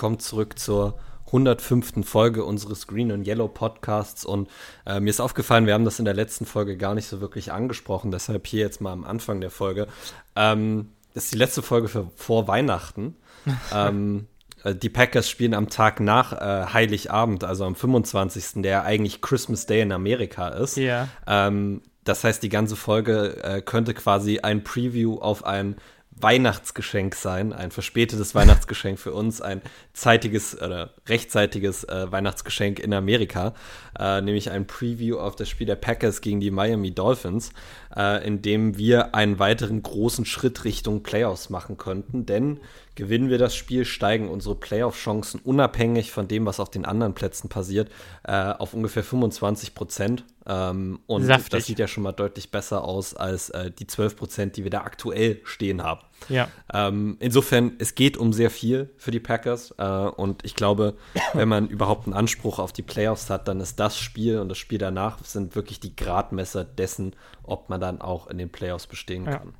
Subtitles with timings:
[0.00, 2.08] willkommen zurück zur 105.
[2.08, 4.24] Folge unseres Green and Yellow Podcasts.
[4.24, 4.48] Und
[4.86, 7.52] äh, mir ist aufgefallen, wir haben das in der letzten Folge gar nicht so wirklich
[7.52, 9.88] angesprochen, deshalb hier jetzt mal am Anfang der Folge.
[10.36, 13.14] Ähm, das ist die letzte Folge für, vor Weihnachten.
[13.74, 14.26] ähm,
[14.64, 19.66] äh, die Packers spielen am Tag nach äh, Heiligabend, also am 25., der eigentlich Christmas
[19.66, 20.78] Day in Amerika ist.
[20.78, 21.08] Ja.
[21.26, 25.76] Ähm, das heißt, die ganze Folge äh, könnte quasi ein Preview auf ein
[26.22, 33.54] Weihnachtsgeschenk sein, ein verspätetes Weihnachtsgeschenk für uns, ein zeitiges oder rechtzeitiges äh, Weihnachtsgeschenk in Amerika,
[33.98, 37.52] äh, nämlich ein Preview auf das Spiel der Packers gegen die Miami Dolphins,
[37.96, 42.60] äh, in dem wir einen weiteren großen Schritt Richtung Playoffs machen könnten, denn
[43.00, 47.48] Gewinnen wir das Spiel, steigen unsere Playoff-Chancen unabhängig von dem, was auf den anderen Plätzen
[47.48, 47.88] passiert,
[48.24, 50.26] äh, auf ungefähr 25 Prozent.
[50.46, 51.48] Ähm, und Saftig.
[51.48, 54.70] das sieht ja schon mal deutlich besser aus als äh, die 12 Prozent, die wir
[54.70, 56.02] da aktuell stehen haben.
[56.28, 56.48] Ja.
[56.72, 59.74] Ähm, insofern, es geht um sehr viel für die Packers.
[59.78, 60.96] Äh, und ich glaube,
[61.32, 64.58] wenn man überhaupt einen Anspruch auf die Playoffs hat, dann ist das Spiel und das
[64.58, 69.24] Spiel danach sind wirklich die Gradmesser dessen, ob man dann auch in den Playoffs bestehen
[69.24, 69.38] ja.
[69.38, 69.54] kann.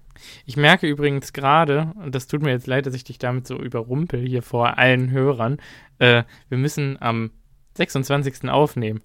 [0.45, 3.57] Ich merke übrigens gerade, und das tut mir jetzt leid, dass ich dich damit so
[3.57, 5.59] überrumpel hier vor allen Hörern,
[5.99, 7.31] äh, wir müssen am
[7.75, 8.49] 26.
[8.49, 9.03] aufnehmen.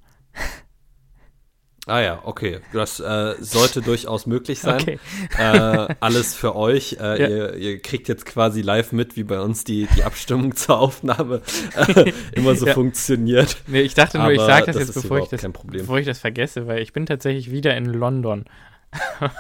[1.88, 2.62] Ah ja, okay.
[2.74, 4.82] Das äh, sollte durchaus möglich sein.
[4.82, 5.00] Okay.
[5.38, 6.98] Äh, alles für euch.
[7.00, 7.28] Äh, ja.
[7.28, 11.42] ihr, ihr, kriegt jetzt quasi live mit, wie bei uns die, die Abstimmung zur Aufnahme
[11.76, 12.74] äh, immer so ja.
[12.74, 13.58] funktioniert.
[13.68, 16.08] Nee, ich dachte nur, Aber ich sage das, das jetzt, bevor ich das, bevor ich
[16.08, 18.46] das vergesse, weil ich bin tatsächlich wieder in London.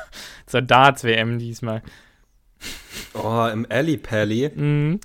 [0.46, 1.81] Zur Darts-WM diesmal.
[3.14, 4.52] Oh, im Alley Pally.
[4.53, 5.00] Mhm.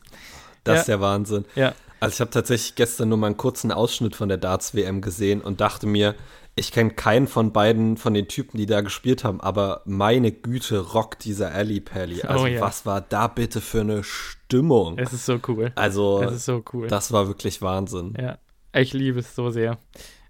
[0.64, 0.80] Das ja.
[0.80, 1.46] ist der Wahnsinn.
[1.54, 1.74] Ja.
[2.00, 5.60] Also ich habe tatsächlich gestern nur mal einen kurzen Ausschnitt von der Darts-WM gesehen und
[5.60, 6.14] dachte mir,
[6.56, 10.92] ich kenne keinen von beiden, von den Typen, die da gespielt haben, aber meine Güte,
[10.92, 12.20] rockt dieser Alley Pally.
[12.24, 12.60] Oh also oh, ja.
[12.60, 14.98] was war da bitte für eine Stimmung?
[14.98, 15.72] Es ist so cool.
[15.74, 16.88] Also, es ist so cool.
[16.88, 18.14] Das war wirklich Wahnsinn.
[18.20, 18.38] Ja,
[18.72, 19.78] ich liebe es so sehr.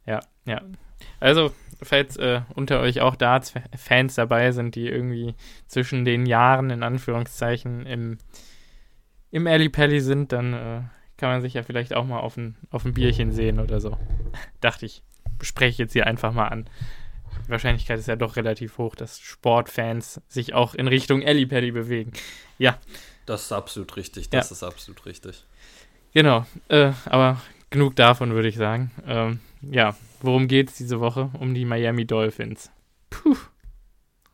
[0.06, 0.62] Ja, ja.
[1.18, 5.34] Also, falls äh, unter euch auch Darts-Fans dabei sind, die irgendwie
[5.66, 8.18] zwischen den Jahren in Anführungszeichen im,
[9.30, 10.82] im Alley Pally sind, dann äh,
[11.16, 13.96] kann man sich ja vielleicht auch mal auf ein, auf ein Bierchen sehen oder so.
[14.60, 15.02] Dachte ich,
[15.42, 16.68] spreche ich jetzt hier einfach mal an.
[17.46, 21.70] Die Wahrscheinlichkeit ist ja doch relativ hoch, dass Sportfans sich auch in Richtung Alley Pally
[21.70, 22.12] bewegen.
[22.58, 22.78] Ja.
[23.26, 24.54] Das ist absolut richtig, das ja.
[24.54, 25.44] ist absolut richtig.
[26.12, 27.40] Genau, äh, aber
[27.70, 28.90] genug davon, würde ich sagen.
[29.06, 31.30] Ähm, ja, worum geht es diese Woche?
[31.38, 32.70] Um die Miami Dolphins.
[33.10, 33.36] Puh.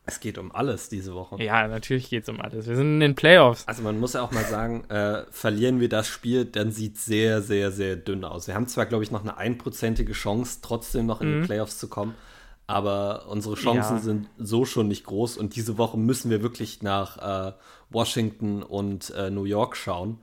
[0.07, 1.43] Es geht um alles diese Woche.
[1.43, 2.65] Ja, natürlich geht es um alles.
[2.65, 3.67] Wir sind in den Playoffs.
[3.67, 7.05] Also man muss ja auch mal sagen, äh, verlieren wir das Spiel, dann sieht es
[7.05, 8.47] sehr, sehr, sehr dünn aus.
[8.47, 11.41] Wir haben zwar, glaube ich, noch eine einprozentige Chance, trotzdem noch in mhm.
[11.41, 12.15] die Playoffs zu kommen,
[12.67, 14.01] aber unsere Chancen ja.
[14.01, 17.53] sind so schon nicht groß und diese Woche müssen wir wirklich nach äh,
[17.89, 20.19] Washington und äh, New York schauen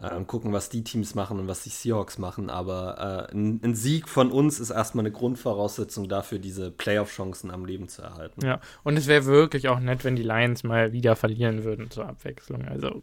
[0.00, 2.50] äh, gucken, was die Teams machen und was die Seahawks machen.
[2.50, 7.64] Aber äh, ein, ein, Sieg von uns ist erstmal eine Grundvoraussetzung dafür, diese Playoff-Chancen am
[7.64, 8.44] Leben zu erhalten.
[8.44, 12.06] Ja, und es wäre wirklich auch nett, wenn die Lions mal wieder verlieren würden zur
[12.06, 12.66] Abwechslung.
[12.66, 13.02] Also.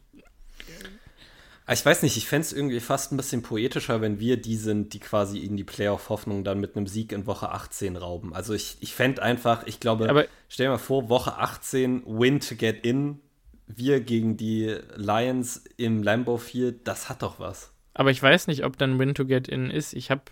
[1.67, 4.56] Ah, ich weiß nicht, ich fände es irgendwie fast ein bisschen poetischer, wenn wir die
[4.56, 8.35] sind, die quasi in die Playoff-Hoffnung dann mit einem Sieg in Woche 18 rauben.
[8.35, 12.39] Also ich, ich fände einfach, ich glaube, Aber stell dir mal vor, Woche 18, win
[12.39, 13.19] to get in,
[13.68, 17.72] wir gegen die Lions im Lambeau Field, das hat doch was.
[17.94, 19.94] Aber ich weiß nicht, ob dann Win to Get In ist.
[19.94, 20.24] Ich habe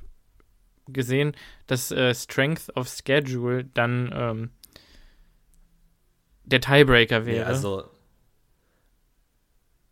[0.88, 1.34] gesehen,
[1.66, 4.50] dass äh, Strength of Schedule dann ähm,
[6.44, 7.46] der Tiebreaker wäre.
[7.46, 7.84] Nee, also,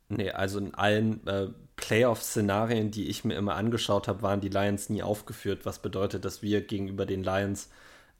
[0.09, 1.47] nee, also in allen äh,
[1.77, 6.41] Playoff-Szenarien, die ich mir immer angeschaut habe, waren die Lions nie aufgeführt, was bedeutet, dass
[6.41, 7.69] wir gegenüber den Lions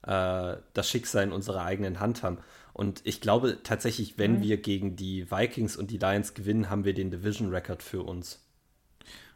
[0.02, 2.38] äh, das Schicksal in unserer eigenen Hand haben.
[2.72, 4.42] Und ich glaube tatsächlich, wenn mhm.
[4.42, 8.44] wir gegen die Vikings und die Lions gewinnen, haben wir den Division Record für uns.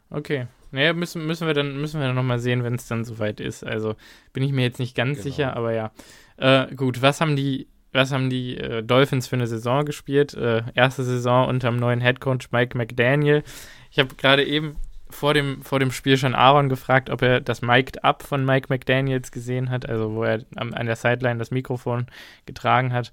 [0.09, 0.47] Okay.
[0.71, 3.63] Naja, müssen, müssen wir dann müssen wir dann nochmal sehen, wenn es dann soweit ist.
[3.63, 3.95] Also
[4.33, 5.23] bin ich mir jetzt nicht ganz genau.
[5.23, 5.91] sicher, aber ja.
[6.37, 10.33] Äh, gut, was haben die, was haben die äh, Dolphins für eine Saison gespielt?
[10.33, 13.43] Äh, erste Saison unter dem neuen Headcoach Mike McDaniel.
[13.91, 14.75] Ich habe gerade eben
[15.09, 18.67] vor dem, vor dem Spiel schon Aaron gefragt, ob er das Mic'd Up von Mike
[18.69, 22.07] McDaniels gesehen hat, also wo er an, an der Sideline das Mikrofon
[22.45, 23.11] getragen hat.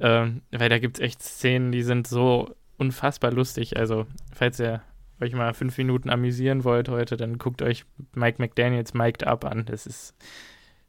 [0.00, 3.76] Ähm, weil da gibt es echt Szenen, die sind so unfassbar lustig.
[3.76, 4.82] Also, falls ihr
[5.20, 9.64] euch mal fünf Minuten amüsieren wollt heute, dann guckt euch Mike McDaniels Mic'd Up an.
[9.66, 10.14] Das ist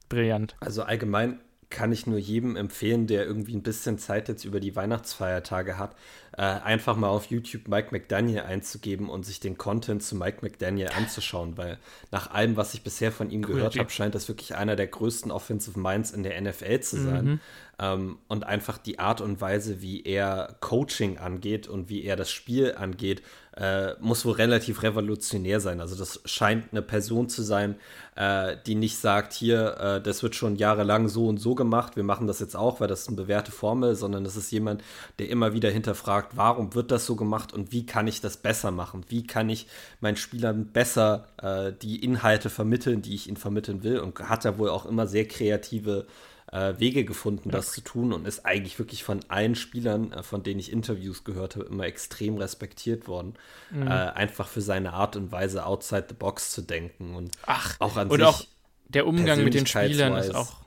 [0.09, 0.55] brillant.
[0.59, 4.75] Also allgemein kann ich nur jedem empfehlen, der irgendwie ein bisschen Zeit jetzt über die
[4.75, 5.95] Weihnachtsfeiertage hat,
[6.37, 10.89] äh, einfach mal auf YouTube Mike McDaniel einzugeben und sich den Content zu Mike McDaniel
[10.89, 11.77] anzuschauen, weil
[12.11, 14.87] nach allem, was ich bisher von ihm cool, gehört habe, scheint das wirklich einer der
[14.87, 17.25] größten Offensive Minds in der NFL zu sein.
[17.25, 17.39] Mhm.
[17.77, 22.31] Ähm, und einfach die Art und Weise, wie er Coaching angeht und wie er das
[22.31, 23.21] Spiel angeht,
[23.57, 25.81] äh, muss wohl relativ revolutionär sein.
[25.81, 27.75] Also das scheint eine Person zu sein,
[28.15, 32.03] äh, die nicht sagt, hier, äh, das wird schon jahrelang so und so gemacht, wir
[32.03, 34.83] machen das jetzt auch, weil das ist eine bewährte Formel, sondern das ist jemand,
[35.19, 38.71] der immer wieder hinterfragt, warum wird das so gemacht und wie kann ich das besser
[38.71, 39.05] machen?
[39.09, 39.67] Wie kann ich
[39.99, 43.99] meinen Spielern besser äh, die Inhalte vermitteln, die ich ihnen vermitteln will?
[43.99, 46.07] Und hat er wohl auch immer sehr kreative
[46.51, 50.43] äh, Wege gefunden, das zu tun und ist eigentlich wirklich von allen Spielern, äh, von
[50.43, 53.33] denen ich Interviews gehört habe, immer extrem respektiert worden.
[53.71, 53.87] Mhm.
[53.87, 57.97] Äh, einfach für seine Art und Weise outside the box zu denken und Ach, auch
[57.97, 58.27] an und sich.
[58.27, 58.43] auch
[58.87, 60.65] der Umgang mit den Spielern ist auch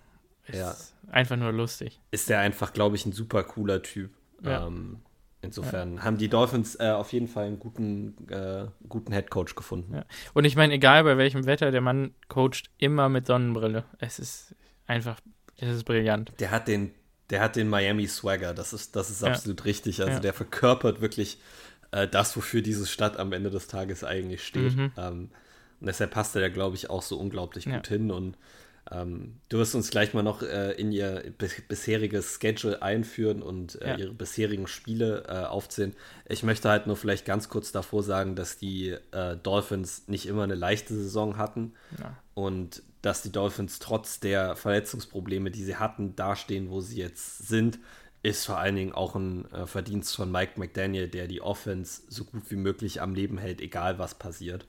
[0.49, 0.75] ist ja.
[1.11, 2.01] einfach nur lustig.
[2.11, 4.11] Ist der einfach, glaube ich, ein super cooler Typ.
[4.43, 4.67] Ja.
[4.67, 5.01] Ähm,
[5.41, 6.03] Insofern ja.
[6.03, 9.95] haben die Dolphins äh, auf jeden Fall einen guten, äh, guten Head Coach gefunden.
[9.95, 10.05] Ja.
[10.35, 13.85] Und ich meine, egal bei welchem Wetter, der Mann coacht immer mit Sonnenbrille.
[13.99, 14.57] Es ist
[14.87, 15.21] einfach
[15.59, 16.33] das ist brillant.
[16.39, 16.93] Der hat den,
[17.31, 19.65] der hat den Miami Swagger, das ist, das ist absolut ja.
[19.65, 20.03] richtig.
[20.03, 21.39] Also der verkörpert wirklich
[21.91, 24.77] äh, das, wofür diese Stadt am Ende des Tages eigentlich steht.
[24.77, 24.93] Mhm.
[24.97, 25.31] Ähm,
[25.81, 28.11] und deshalb passt er da, glaube ich, auch so unglaublich gut hin.
[28.11, 28.37] Und
[28.91, 31.33] ähm, du wirst uns gleich mal noch äh, in ihr
[31.69, 33.97] bisheriges Schedule einführen und äh, ja.
[33.97, 35.95] ihre bisherigen Spiele äh, aufzählen.
[36.27, 40.45] Ich möchte halt nur vielleicht ganz kurz davor sagen, dass die äh, Dolphins nicht immer
[40.45, 42.17] eine leichte Saison hatten ja.
[42.35, 47.79] und dass die Dolphins trotz der Verletzungsprobleme, die sie hatten, dastehen, wo sie jetzt sind,
[48.23, 52.25] ist vor allen Dingen auch ein äh, Verdienst von Mike McDaniel, der die Offense so
[52.25, 54.67] gut wie möglich am Leben hält, egal was passiert.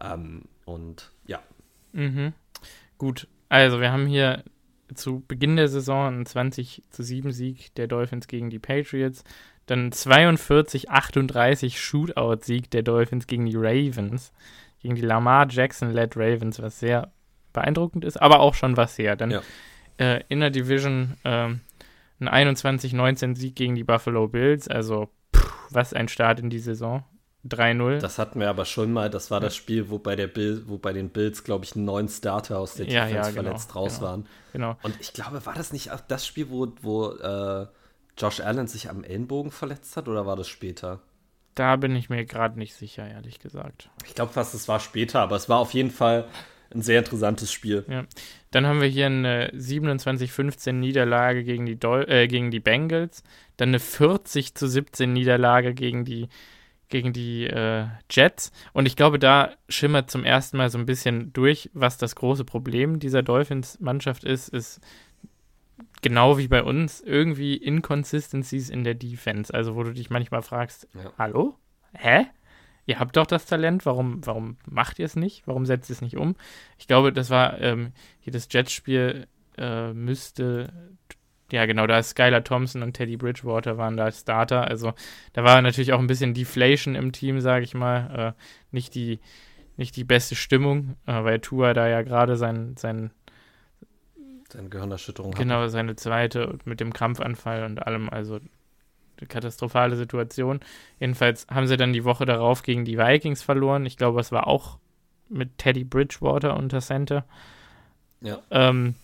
[0.00, 1.40] Ähm, und ja.
[1.92, 2.32] Mhm.
[2.96, 4.44] Gut, also wir haben hier
[4.94, 9.24] zu Beginn der Saison einen 20 zu 7 Sieg der Dolphins gegen die Patriots,
[9.66, 14.32] dann 42-38 Shootout-Sieg der Dolphins gegen die Ravens,
[14.80, 17.12] gegen die Lamar Jackson-led Ravens, was sehr
[17.52, 19.16] beeindruckend ist, aber auch schon was her.
[19.16, 19.42] Dann ja.
[19.98, 21.54] äh, in der Division äh,
[22.20, 27.04] ein 21-19 Sieg gegen die Buffalo Bills, also pff, was ein Start in die Saison.
[27.48, 27.98] 3-0.
[27.98, 29.10] Das hatten wir aber schon mal.
[29.10, 32.08] Das war das Spiel, wo bei, der Bill, wo bei den Bills, glaube ich, neun
[32.08, 34.26] Starter aus der ja, Defense ja, genau, verletzt raus genau, waren.
[34.52, 34.76] Genau.
[34.82, 37.66] Und ich glaube, war das nicht auch das Spiel, wo, wo äh,
[38.16, 41.00] Josh Allen sich am Ellenbogen verletzt hat oder war das später?
[41.54, 43.90] Da bin ich mir gerade nicht sicher, ehrlich gesagt.
[44.06, 46.28] Ich glaube fast, es war später, aber es war auf jeden Fall
[46.72, 47.84] ein sehr interessantes Spiel.
[47.88, 48.04] Ja.
[48.50, 53.22] Dann haben wir hier eine 27-15 Niederlage gegen die, Dol äh, gegen die Bengals,
[53.56, 56.28] dann eine 40 zu 17 Niederlage gegen die
[56.88, 58.52] gegen die äh, Jets.
[58.72, 62.44] Und ich glaube, da schimmert zum ersten Mal so ein bisschen durch, was das große
[62.44, 64.80] Problem dieser Dolphins-Mannschaft ist, ist
[66.02, 69.52] genau wie bei uns irgendwie Inconsistencies in der Defense.
[69.52, 71.12] Also, wo du dich manchmal fragst, ja.
[71.18, 71.56] hallo?
[71.92, 72.26] Hä?
[72.86, 75.46] Ihr habt doch das Talent, warum, warum macht ihr es nicht?
[75.46, 76.36] Warum setzt ihr es nicht um?
[76.78, 79.26] Ich glaube, das war ähm, hier das Jets-Spiel
[79.58, 80.72] äh, müsste
[81.50, 84.66] ja, genau, da ist Skylar Thompson und Teddy Bridgewater waren da Starter.
[84.66, 84.92] Also
[85.32, 88.34] da war natürlich auch ein bisschen Deflation im Team, sage ich mal.
[88.36, 89.18] Äh, nicht, die,
[89.76, 93.10] nicht die beste Stimmung, äh, weil Tua da ja gerade sein, sein
[94.50, 95.70] seine Gehirnerschütterung Genau, hatte.
[95.70, 98.08] seine zweite mit dem Krampfanfall und allem.
[98.08, 98.40] Also
[99.18, 100.60] eine katastrophale Situation.
[101.00, 103.84] Jedenfalls haben sie dann die Woche darauf gegen die Vikings verloren.
[103.84, 104.78] Ich glaube, es war auch
[105.28, 107.24] mit Teddy Bridgewater unter Center.
[108.20, 108.38] Ja.
[108.50, 108.94] Ähm,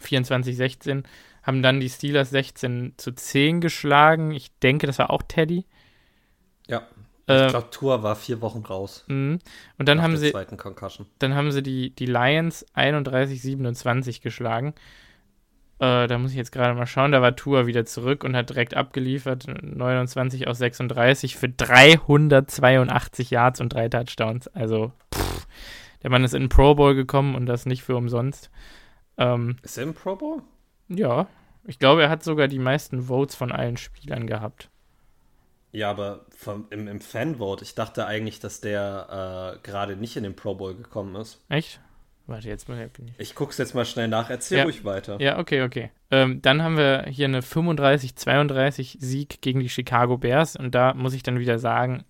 [0.00, 1.04] 24-16
[1.44, 4.32] haben dann die Steelers 16 zu 10 geschlagen.
[4.32, 5.66] Ich denke, das war auch Teddy.
[6.66, 6.82] Ja.
[7.28, 9.04] Äh, ich glaube, Tour war vier Wochen raus.
[9.08, 9.38] Mh.
[9.78, 10.32] Und dann haben sie
[11.18, 14.74] dann haben sie die, die Lions 31-27 geschlagen.
[15.78, 17.12] Äh, da muss ich jetzt gerade mal schauen.
[17.12, 19.46] Da war Tour wieder zurück und hat direkt abgeliefert.
[19.46, 24.48] 29 aus 36 für 382 Yards und drei Touchdowns.
[24.48, 25.46] Also, pff,
[26.02, 28.50] der Mann ist in den Pro Bowl gekommen und das nicht für umsonst.
[29.18, 30.42] Ähm, ist er im Pro Bowl?
[30.88, 31.26] Ja,
[31.64, 34.70] ich glaube, er hat sogar die meisten Votes von allen Spielern gehabt.
[35.72, 40.22] Ja, aber vom, im, im Fanvote, ich dachte eigentlich, dass der äh, gerade nicht in
[40.22, 41.44] den Pro Bowl gekommen ist.
[41.48, 41.80] Echt?
[42.26, 43.12] Warte, jetzt bin ich.
[43.18, 44.64] Ich guck's jetzt mal schnell nach, erzähl ja.
[44.64, 45.20] ruhig weiter.
[45.20, 45.90] Ja, okay, okay.
[46.10, 51.12] Ähm, dann haben wir hier eine 35-32 Sieg gegen die Chicago Bears und da muss
[51.12, 52.04] ich dann wieder sagen,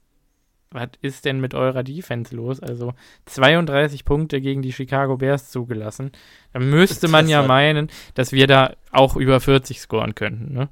[0.74, 2.60] was ist denn mit eurer Defense los?
[2.60, 2.92] Also
[3.26, 6.12] 32 Punkte gegen die Chicago Bears zugelassen.
[6.52, 10.52] Da müsste man ja meinen, dass wir da auch über 40 scoren könnten.
[10.52, 10.68] Ne?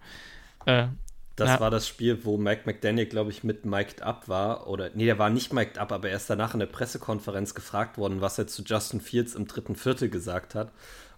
[0.67, 0.89] Äh,
[1.37, 1.61] Das ja.
[1.61, 4.67] war das Spiel, wo Mike McDaniel, glaube ich, mit mic'd up war.
[4.69, 7.97] Oder, nee, der war nicht mic'd up, aber er ist danach in der Pressekonferenz gefragt
[7.97, 10.73] worden, was er zu Justin Fields im dritten Viertel gesagt hat.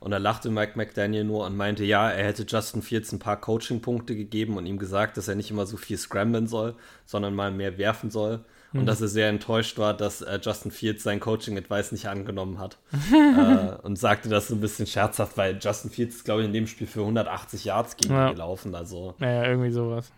[0.05, 3.41] Und da lachte Mike McDaniel nur und meinte, ja, er hätte Justin Fields ein paar
[3.41, 6.75] Coaching-Punkte gegeben und ihm gesagt, dass er nicht immer so viel scramblen soll,
[7.07, 8.45] sondern mal mehr werfen soll.
[8.75, 8.87] Und mhm.
[8.87, 12.79] dass er sehr enttäuscht war, dass äh, Justin Fields sein Coaching-Advice nicht angenommen hat.
[13.13, 16.53] äh, und sagte das so ein bisschen scherzhaft, weil Justin Fields ist, glaube ich, in
[16.53, 18.33] dem Spiel für 180 Yards gegen ja.
[18.33, 18.75] gelaufen.
[18.75, 19.15] Also.
[19.21, 20.13] Naja, irgendwie sowas.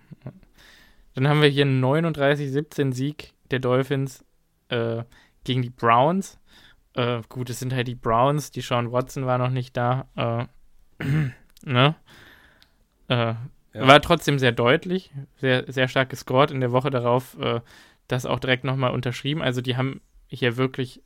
[1.14, 4.24] Dann haben wir hier einen 39-17 Sieg der Dolphins
[4.68, 5.04] äh,
[5.44, 6.38] gegen die Browns.
[6.94, 10.08] Äh, gut, es sind halt die Browns, die Sean Watson war noch nicht da.
[10.16, 11.04] Äh,
[11.62, 11.94] ne?
[13.08, 13.34] Äh,
[13.76, 13.86] ja.
[13.86, 16.50] War trotzdem sehr deutlich, sehr, sehr stark gescored.
[16.50, 17.60] In der Woche darauf äh,
[18.08, 19.42] das auch direkt nochmal unterschrieben.
[19.42, 21.02] Also die haben hier wirklich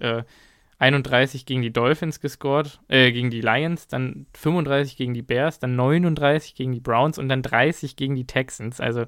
[0.79, 5.59] 31 äh, gegen die Dolphins gescored, äh, gegen die Lions, dann 35 gegen die Bears,
[5.59, 8.81] dann 39 gegen die Browns und dann 30 gegen die Texans.
[8.81, 9.05] Also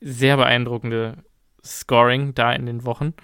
[0.00, 1.24] sehr beeindruckende
[1.64, 3.14] Scoring da in den Wochen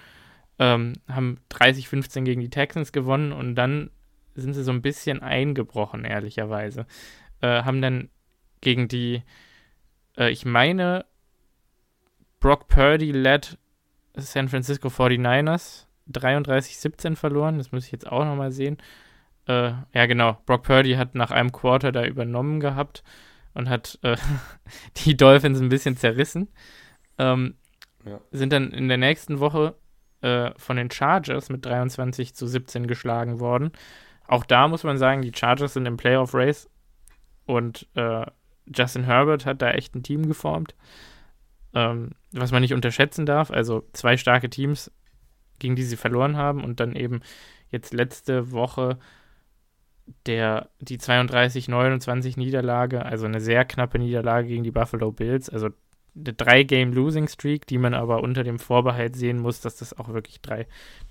[0.59, 3.91] ähm, haben 30-15 gegen die Texans gewonnen und dann
[4.35, 6.87] sind sie so ein bisschen eingebrochen, ehrlicherweise.
[7.41, 8.09] Äh, haben dann
[8.61, 9.23] gegen die,
[10.17, 11.07] äh, ich meine,
[12.45, 13.57] Brock Purdy led
[14.19, 17.57] San Francisco 49ers 33-17 verloren.
[17.57, 18.77] Das muss ich jetzt auch nochmal sehen.
[19.49, 20.37] Äh, ja, genau.
[20.45, 23.03] Brock Purdy hat nach einem Quarter da übernommen gehabt
[23.55, 24.19] und hat äh,
[24.99, 26.49] die Dolphins ein bisschen zerrissen.
[27.17, 27.55] Ähm,
[28.05, 28.21] ja.
[28.31, 29.75] Sind dann in der nächsten Woche
[30.21, 33.73] äh, von den Chargers mit 23 zu 17 geschlagen worden.
[34.29, 36.69] Auch da muss man sagen, die Chargers sind im Playoff Race
[37.47, 38.27] und äh,
[38.67, 40.75] Justin Herbert hat da echt ein Team geformt,
[41.75, 43.51] ähm, was man nicht unterschätzen darf.
[43.51, 44.91] Also zwei starke Teams,
[45.59, 47.21] gegen die sie verloren haben und dann eben
[47.71, 48.99] jetzt letzte Woche
[50.27, 55.49] der, die 32-29 Niederlage, also eine sehr knappe Niederlage gegen die Buffalo Bills.
[55.49, 55.71] Also
[56.17, 60.67] eine Drei-Game-Losing-Streak, die man aber unter dem Vorbehalt sehen muss, dass das auch wirklich drei,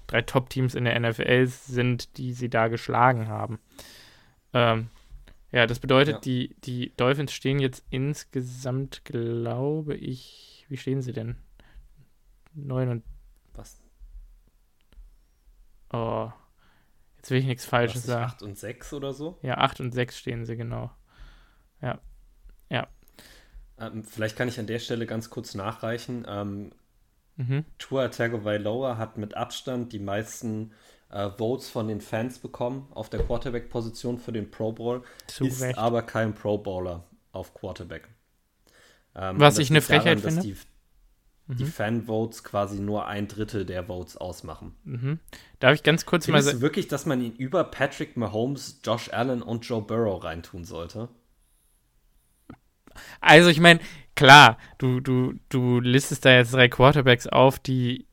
[0.07, 3.59] drei Top-Teams in der NFL sind, die sie da geschlagen haben.
[4.53, 4.87] Ähm,
[5.51, 6.21] ja, das bedeutet, ja.
[6.21, 11.35] Die, die Dolphins stehen jetzt insgesamt, glaube ich, wie stehen sie denn?
[12.53, 13.03] Neun und.
[13.53, 13.81] Was?
[15.91, 16.31] Oh.
[17.17, 18.25] Jetzt will ich nichts Falsches sagen.
[18.25, 19.37] 8 und 6 oder so?
[19.41, 20.91] Ja, 8 und 6 stehen sie, genau.
[21.81, 21.99] Ja.
[22.69, 22.87] Ja.
[23.79, 26.25] Ähm, vielleicht kann ich an der Stelle ganz kurz nachreichen.
[26.27, 26.71] Ähm,
[27.37, 27.65] mhm.
[27.77, 30.73] Tua Tagovailoa hat mit Abstand die meisten
[31.09, 35.61] äh, Votes von den Fans bekommen auf der Quarterback-Position für den Pro Bowl, Zu ist
[35.61, 35.77] Recht.
[35.77, 38.09] aber kein Pro Bowler auf Quarterback.
[39.15, 40.41] Ähm, Was ich eine Frechheit daran, finde.
[40.41, 40.55] Die,
[41.47, 41.57] mhm.
[41.57, 44.75] die Fan-Votes quasi nur ein Drittel der Votes ausmachen.
[44.83, 45.19] Mhm.
[45.59, 46.59] Darf ich ganz kurz Findest mal sagen?
[46.59, 51.09] du wirklich, dass man ihn über Patrick Mahomes, Josh Allen und Joe Burrow reintun sollte?
[53.21, 53.79] Also ich meine,
[54.15, 58.07] klar, du, du, du listest da jetzt drei Quarterbacks auf, die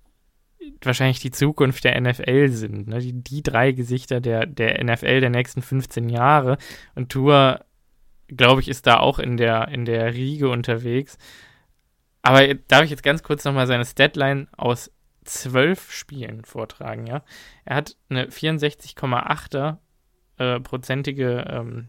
[0.83, 2.88] wahrscheinlich die Zukunft der NFL sind.
[2.88, 3.00] Ne?
[3.00, 6.59] Die, die drei Gesichter der, der NFL der nächsten 15 Jahre.
[6.95, 7.64] Und Tour,
[8.37, 11.18] glaube ich, ist da auch in der, in der Riege unterwegs.
[12.22, 14.90] Aber darf ich jetzt ganz kurz nochmal seine Statline aus
[15.25, 17.22] zwölf Spielen vortragen, ja?
[17.64, 19.78] Er hat eine 64,8er
[20.38, 21.88] äh, prozentige ähm,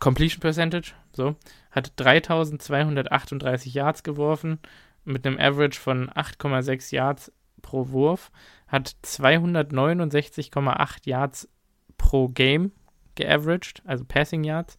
[0.00, 1.36] Completion Percentage, so,
[1.70, 4.58] hat 3238 Yards geworfen
[5.04, 8.30] mit einem Average von 8,6 Yards pro Wurf,
[8.66, 11.48] hat 269,8 Yards
[11.96, 12.72] pro Game
[13.14, 14.76] geaveraged, also Passing Yards,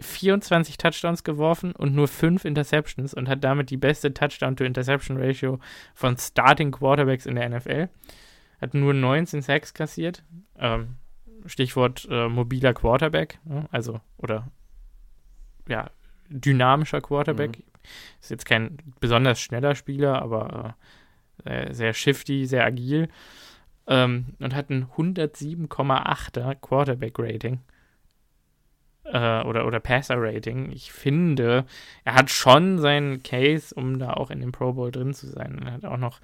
[0.00, 5.58] 24 Touchdowns geworfen und nur 5 Interceptions und hat damit die beste Touchdown-to-Interception-Ratio
[5.94, 7.88] von Starting Quarterbacks in der NFL.
[8.60, 10.24] Hat nur 19 Sacks kassiert.
[10.56, 10.96] Ähm,
[11.46, 13.68] Stichwort äh, mobiler Quarterback, ne?
[13.70, 14.48] also oder
[15.68, 15.90] ja,
[16.28, 17.58] dynamischer Quarterback.
[17.58, 17.64] Mhm.
[18.20, 20.76] Ist jetzt kein besonders schneller Spieler, aber
[21.44, 23.08] äh, sehr shifty, sehr agil.
[23.86, 27.60] Ähm, und hat ein 107,8er Quarterback-Rating.
[29.12, 30.70] Äh, oder, oder Passer-Rating.
[30.70, 31.64] Ich finde,
[32.04, 35.62] er hat schon seinen Case, um da auch in dem Pro Bowl drin zu sein.
[35.64, 36.20] Er hat auch noch.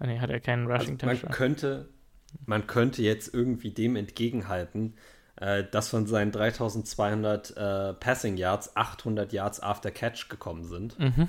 [0.00, 1.88] Nee, hat er keinen Rushing also Man könnte,
[2.46, 4.94] man könnte jetzt irgendwie dem entgegenhalten,
[5.36, 10.98] äh, dass von seinen 3200 äh, Passing Yards 800 Yards after Catch gekommen sind.
[10.98, 11.28] Mhm.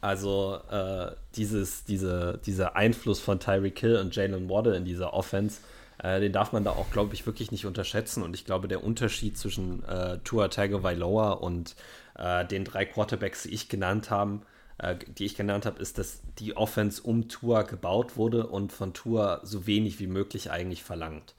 [0.00, 5.60] Also äh, dieses, diese, dieser Einfluss von Tyreek Hill und Jalen Waddle in dieser Offense,
[6.02, 8.22] äh, den darf man da auch, glaube ich, wirklich nicht unterschätzen.
[8.22, 11.76] Und ich glaube, der Unterschied zwischen äh, Tua Tagovailoa und
[12.16, 14.40] äh, den drei Quarterbacks, die ich genannt habe,
[14.78, 18.92] äh, die ich genannt habe, ist, dass die Offense um Tua gebaut wurde und von
[18.92, 21.34] Tua so wenig wie möglich eigentlich verlangt.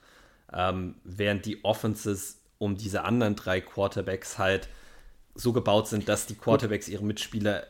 [0.53, 4.69] Ähm, während die Offenses um diese anderen drei Quarterbacks halt
[5.33, 7.67] so gebaut sind, dass die Quarterbacks ihre Mitspieler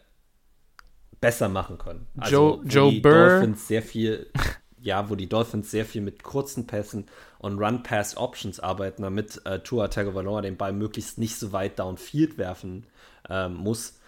[1.19, 2.07] besser machen können.
[2.17, 3.29] Also, Joe, Joe die Burr.
[3.29, 4.27] Dolphins sehr viel,
[4.85, 7.05] ja, wo die Dolphins sehr viel mit kurzen Pässen
[7.39, 12.85] und Run-Pass-Options arbeiten, damit äh, Tua Tagovailoa den Ball möglichst nicht so weit downfield werfen
[13.27, 13.99] äh, muss,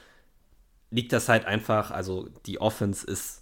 [0.91, 3.41] liegt das halt einfach, also die Offense ist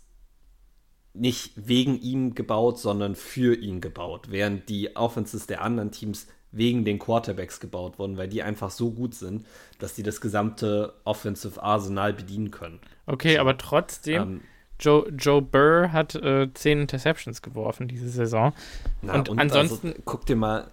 [1.13, 6.85] nicht wegen ihm gebaut, sondern für ihn gebaut, während die Offenses der anderen Teams wegen
[6.85, 9.45] den Quarterbacks gebaut wurden, weil die einfach so gut sind,
[9.77, 12.79] dass die das gesamte Offensive Arsenal bedienen können.
[13.05, 14.41] Okay, aber trotzdem, ähm,
[14.79, 18.53] Joe, Joe Burr hat äh, zehn Interceptions geworfen diese Saison.
[19.01, 19.89] Na, und, und, ansonsten.
[19.89, 20.67] Also, guck dir mal,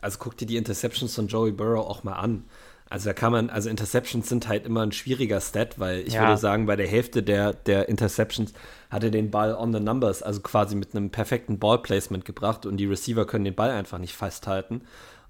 [0.00, 2.44] also guck dir die Interceptions von Joey Burrow auch mal an.
[2.90, 6.22] Also da kann man, also Interceptions sind halt immer ein schwieriger Stat, weil ich ja.
[6.22, 8.54] würde sagen, bei der Hälfte der, der Interceptions
[8.88, 12.78] hat er den Ball on the numbers, also quasi mit einem perfekten Ballplacement gebracht und
[12.78, 14.82] die Receiver können den Ball einfach nicht festhalten.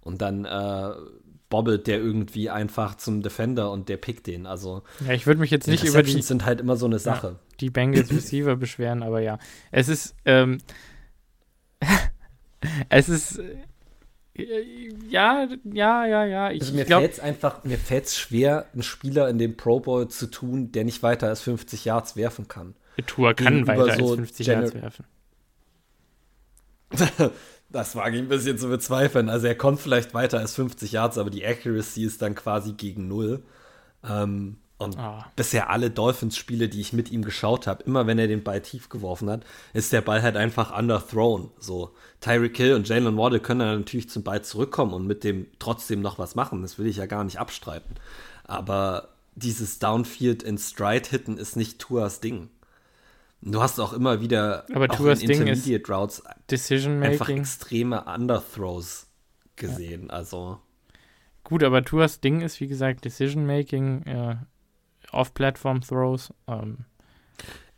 [0.03, 0.93] Und dann äh,
[1.49, 4.47] bobbelt der irgendwie einfach zum Defender und der pickt den.
[4.47, 7.37] Also ja, ich würde mich jetzt nicht über die sind halt immer so eine Sache.
[7.61, 9.39] Die Bengals Receiver beschweren, aber ja,
[9.71, 10.59] es ist ähm,
[12.89, 13.65] es ist äh,
[15.09, 16.51] ja, ja, ja, ja.
[16.53, 19.81] Ich, also mir fällt es einfach, mir fällt es schwer, einen Spieler in dem Pro
[19.81, 22.75] Bowl zu tun, der nicht weiter als 50 Yards werfen kann.
[23.07, 25.05] Tour kann weiter so als 50 Yards werfen.
[27.71, 29.29] Das wage ich ein bisschen zu bezweifeln.
[29.29, 33.09] Also er kommt vielleicht weiter als 50 Yards, aber die Accuracy ist dann quasi gegen
[33.09, 33.43] null.
[34.03, 35.25] Ähm, und oh.
[35.35, 38.89] bisher alle Dolphins-Spiele, die ich mit ihm geschaut habe, immer wenn er den Ball tief
[38.89, 41.51] geworfen hat, ist der Ball halt einfach underthrown.
[41.59, 45.49] So, Tyreek Hill und Jalen Waddle können dann natürlich zum Ball zurückkommen und mit dem
[45.59, 46.63] trotzdem noch was machen.
[46.63, 47.97] Das will ich ja gar nicht abstreiten.
[48.45, 52.49] Aber dieses Downfield in Stride hitten ist nicht Tuas Ding.
[53.41, 59.07] Du hast auch immer wieder Aber auch in Intermediate Routes einfach extreme Underthrows
[59.57, 60.07] gesehen.
[60.09, 60.15] Ja.
[60.15, 60.59] Also
[61.45, 64.37] gut, aber Tours Ding ist wie gesagt Decision Making, äh,
[65.13, 66.33] Off-Platform-Throws.
[66.47, 66.79] Ähm,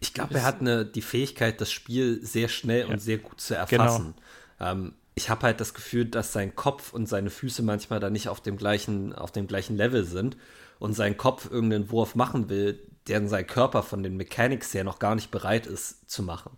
[0.01, 2.87] ich glaube, er hat eine, die Fähigkeit, das Spiel sehr schnell ja.
[2.87, 4.15] und sehr gut zu erfassen.
[4.59, 4.73] Genau.
[4.73, 8.29] Ähm, ich habe halt das Gefühl, dass sein Kopf und seine Füße manchmal da nicht
[8.29, 10.37] auf dem gleichen, auf dem gleichen Level sind
[10.79, 14.99] und sein Kopf irgendeinen Wurf machen will, deren sein Körper von den Mechanics her noch
[14.99, 16.57] gar nicht bereit ist zu machen.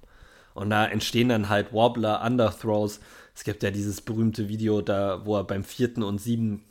[0.55, 3.01] Und da entstehen dann halt Wobbler, Underthrows.
[3.35, 6.65] Es gibt ja dieses berühmte Video da, wo er beim vierten und sieben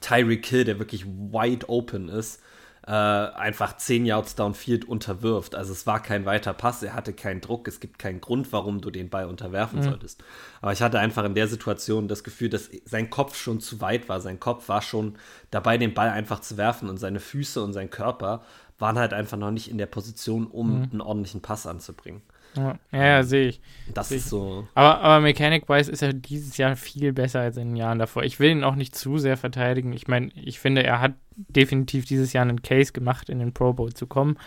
[0.00, 2.40] Tyreek Hill, der wirklich wide open ist,
[2.88, 5.54] äh, einfach 10 Yards downfield unterwirft.
[5.54, 8.80] Also es war kein weiter Pass, er hatte keinen Druck, es gibt keinen Grund, warum
[8.80, 9.84] du den Ball unterwerfen mhm.
[9.84, 10.24] solltest.
[10.62, 14.08] Aber ich hatte einfach in der Situation das Gefühl, dass sein Kopf schon zu weit
[14.08, 14.22] war.
[14.22, 15.16] Sein Kopf war schon
[15.50, 18.42] dabei, den Ball einfach zu werfen und seine Füße und sein Körper
[18.78, 20.88] waren halt einfach noch nicht in der Position, um mhm.
[20.90, 22.22] einen ordentlichen Pass anzubringen.
[22.56, 23.60] Ja, ja, sehe ich.
[23.94, 24.66] Das seh ist so.
[24.74, 28.24] Aber, aber Mechanic-wise ist er dieses Jahr viel besser als in den Jahren davor.
[28.24, 29.92] Ich will ihn auch nicht zu sehr verteidigen.
[29.92, 33.72] Ich meine, ich finde, er hat definitiv dieses Jahr einen Case gemacht, in den Pro
[33.72, 34.38] Bowl zu kommen.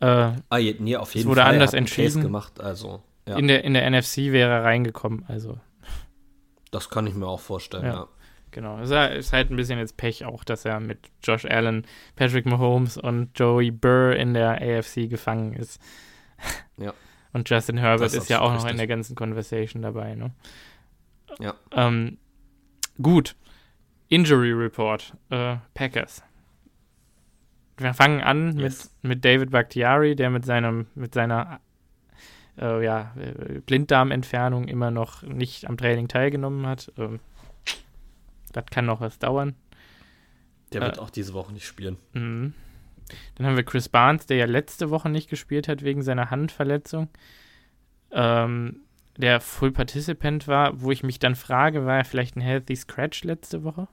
[0.00, 1.52] Äh, ah, nee, auf jeden es wurde Fall.
[1.52, 2.06] anders entschieden.
[2.06, 3.02] Case gemacht, also.
[3.28, 3.36] Ja.
[3.36, 5.58] In, der, in der NFC wäre er reingekommen, also.
[6.70, 7.92] Das kann ich mir auch vorstellen, ja.
[7.92, 8.08] ja.
[8.52, 12.46] Genau, es ist halt ein bisschen jetzt Pech auch, dass er mit Josh Allen, Patrick
[12.46, 15.80] Mahomes und Joey Burr in der AFC gefangen ist.
[16.76, 16.94] Ja.
[17.32, 18.64] Und Justin Herbert ist ja auch richtig.
[18.64, 20.32] noch in der ganzen Conversation dabei, ne?
[21.38, 21.54] Ja.
[21.72, 22.18] Ähm,
[23.00, 23.36] gut.
[24.08, 25.14] Injury Report.
[25.30, 26.22] Äh, Packers.
[27.76, 28.90] Wir fangen an yes.
[29.02, 31.60] mit, mit David Bakhtiari, der mit seinem, mit seiner
[32.58, 33.14] äh, ja,
[33.66, 36.92] Blinddarmentfernung immer noch nicht am Training teilgenommen hat.
[36.98, 37.20] Ähm,
[38.52, 39.54] das kann noch was dauern.
[40.72, 41.96] Der wird äh, auch diese Woche nicht spielen.
[42.12, 42.54] Mhm.
[43.34, 47.08] Dann haben wir Chris Barnes, der ja letzte Woche nicht gespielt hat wegen seiner Handverletzung.
[48.12, 48.80] Ähm,
[49.16, 53.24] der Full Participant war, wo ich mich dann frage, war er vielleicht ein Healthy Scratch
[53.24, 53.88] letzte Woche?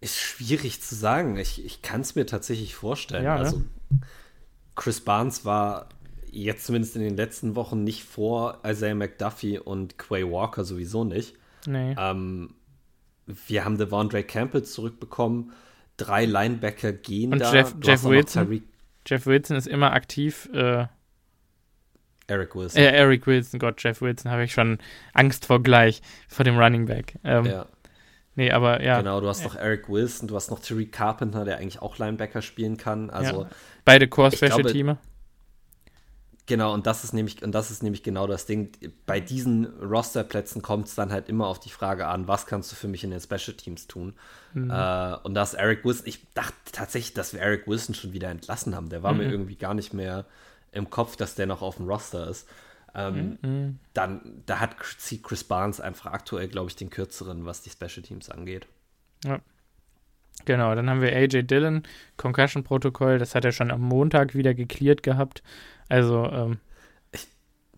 [0.00, 1.36] Ist schwierig zu sagen.
[1.36, 3.24] Ich, ich kann es mir tatsächlich vorstellen.
[3.24, 3.40] Ja, ne?
[3.40, 3.62] Also,
[4.76, 5.90] Chris Barnes war
[6.30, 11.34] jetzt zumindest in den letzten Wochen nicht vor Isaiah McDuffie und Quay Walker sowieso nicht.
[11.66, 11.94] Nee.
[11.98, 12.54] Ähm,
[13.26, 15.52] wir haben Devondre Campbell zurückbekommen.
[16.00, 17.52] Drei Linebacker gehen Und da.
[17.52, 18.62] Jeff, Jeff Wilson.
[19.06, 20.48] Jeff Wilson ist immer aktiv.
[20.52, 20.86] Äh,
[22.26, 22.80] Eric Wilson.
[22.80, 24.78] Äh, Eric Wilson, Gott, Jeff Wilson habe ich schon
[25.12, 27.14] Angst vor gleich, vor dem Running Back.
[27.24, 27.66] Ähm, ja.
[28.36, 28.98] Nee, aber ja.
[28.98, 32.40] Genau, du hast noch Eric Wilson, du hast noch Terry Carpenter, der eigentlich auch Linebacker
[32.40, 33.10] spielen kann.
[33.10, 33.50] Also ja.
[33.84, 34.98] beide Core Special Teamer.
[36.50, 38.72] Genau, und das ist nämlich, und das ist nämlich genau das Ding.
[39.06, 42.74] Bei diesen Rosterplätzen kommt es dann halt immer auf die Frage an, was kannst du
[42.74, 44.14] für mich in den Special Teams tun?
[44.52, 44.68] Mhm.
[44.68, 48.74] Äh, und das Eric Wilson, ich dachte tatsächlich, dass wir Eric Wilson schon wieder entlassen
[48.74, 48.88] haben.
[48.88, 49.18] Der war mhm.
[49.18, 50.24] mir irgendwie gar nicht mehr
[50.72, 52.48] im Kopf, dass der noch auf dem Roster ist.
[52.96, 53.78] Ähm, mhm.
[53.94, 58.28] Dann, da hat Chris Barnes einfach aktuell, glaube ich, den kürzeren, was die Special Teams
[58.28, 58.66] angeht.
[59.24, 59.38] Ja.
[60.46, 61.84] Genau, dann haben wir AJ Dillon,
[62.16, 65.44] Concussion-Protokoll, das hat er schon am Montag wieder geklärt gehabt.
[65.90, 66.58] Also, ähm,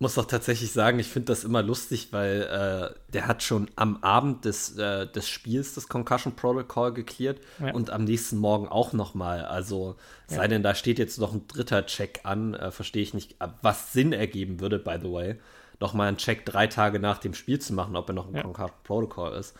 [0.03, 4.03] muss doch tatsächlich sagen, ich finde das immer lustig, weil äh, der hat schon am
[4.03, 7.73] Abend des, äh, des Spiels das Concussion Protocol geklärt ja.
[7.73, 9.45] und am nächsten Morgen auch nochmal.
[9.45, 9.95] Also
[10.29, 10.37] ja.
[10.37, 13.93] sei denn, da steht jetzt noch ein dritter Check an, äh, verstehe ich nicht, was
[13.93, 15.39] Sinn ergeben würde, by the way,
[15.79, 18.41] nochmal einen Check drei Tage nach dem Spiel zu machen, ob er noch im ja.
[18.41, 19.55] Concussion Protocol ist.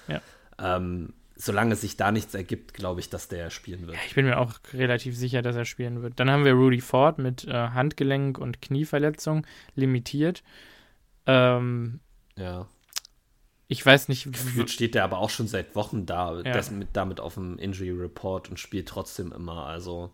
[0.59, 3.97] Ähm, solange sich da nichts ergibt, glaube ich, dass der spielen wird.
[4.07, 6.19] ich bin mir auch relativ sicher, dass er spielen wird.
[6.19, 10.43] Dann haben wir Rudy Ford mit äh, Handgelenk- und Knieverletzung limitiert.
[11.25, 11.99] Ähm,
[12.37, 12.67] ja.
[13.67, 14.31] Ich weiß nicht.
[14.31, 16.61] Gefühlt steht der aber auch schon seit Wochen da, ja.
[16.71, 19.65] mit, damit auf dem Injury Report und spielt trotzdem immer.
[19.65, 20.11] Also.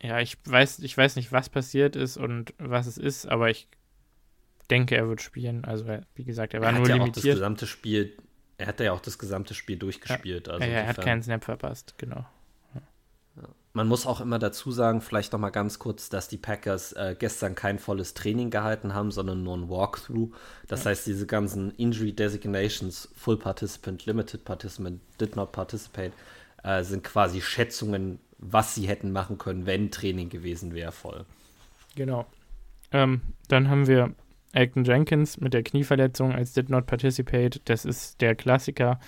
[0.00, 3.68] Ja, ich weiß, ich weiß nicht, was passiert ist und was es ist, aber ich
[4.70, 5.64] denke, er wird spielen.
[5.64, 7.18] Also, wie gesagt, er war er nur ja limitiert.
[7.18, 8.16] Auch das gesamte Spiel
[8.58, 10.48] er hat ja auch das gesamte Spiel durchgespielt.
[10.48, 12.26] Ja, also ja er hat keinen Snap verpasst, genau.
[13.74, 17.14] Man muss auch immer dazu sagen, vielleicht noch mal ganz kurz, dass die Packers äh,
[17.16, 20.34] gestern kein volles Training gehalten haben, sondern nur ein Walkthrough.
[20.66, 20.90] Das ja.
[20.90, 26.12] heißt, diese ganzen Injury Designations, Full Participant, Limited Participant, Did Not Participate,
[26.64, 31.24] äh, sind quasi Schätzungen, was sie hätten machen können, wenn Training gewesen wäre voll.
[31.94, 32.26] Genau.
[32.90, 34.12] Ähm, dann haben wir
[34.52, 38.98] Elton Jenkins mit der Knieverletzung als Did Not Participate, das ist der Klassiker,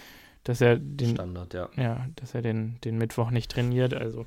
[0.44, 1.68] dass er den, Standard, ja.
[1.76, 3.94] Ja, dass er den, den Mittwoch nicht trainiert.
[3.94, 4.26] Also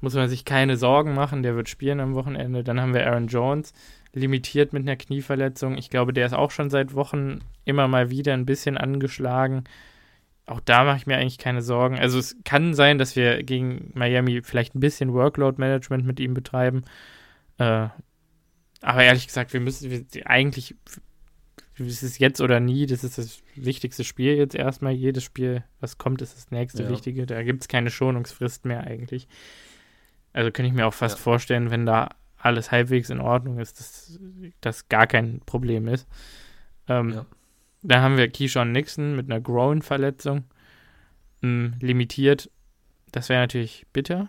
[0.00, 2.64] muss man sich keine Sorgen machen, der wird spielen am Wochenende.
[2.64, 3.72] Dann haben wir Aaron Jones,
[4.12, 5.76] limitiert mit einer Knieverletzung.
[5.76, 9.64] Ich glaube, der ist auch schon seit Wochen immer mal wieder ein bisschen angeschlagen.
[10.46, 11.98] Auch da mache ich mir eigentlich keine Sorgen.
[11.98, 16.82] Also es kann sein, dass wir gegen Miami vielleicht ein bisschen Workload-Management mit ihm betreiben.
[17.58, 17.88] Äh,
[18.82, 20.74] aber ehrlich gesagt, wir müssen wir, eigentlich,
[21.76, 24.92] ist es jetzt oder nie, das ist das wichtigste Spiel jetzt erstmal.
[24.92, 26.90] Jedes Spiel, was kommt, ist das nächste ja.
[26.90, 27.26] wichtige.
[27.26, 29.28] Da gibt es keine Schonungsfrist mehr eigentlich.
[30.32, 31.22] Also könnte ich mir auch fast ja.
[31.22, 34.18] vorstellen, wenn da alles halbwegs in Ordnung ist, dass
[34.60, 36.08] das gar kein Problem ist.
[36.88, 37.26] Ähm, ja.
[37.82, 40.44] Da haben wir Keyshawn Nixon mit einer Groin-Verletzung
[41.42, 42.50] ähm, limitiert.
[43.12, 44.28] Das wäre natürlich bitter,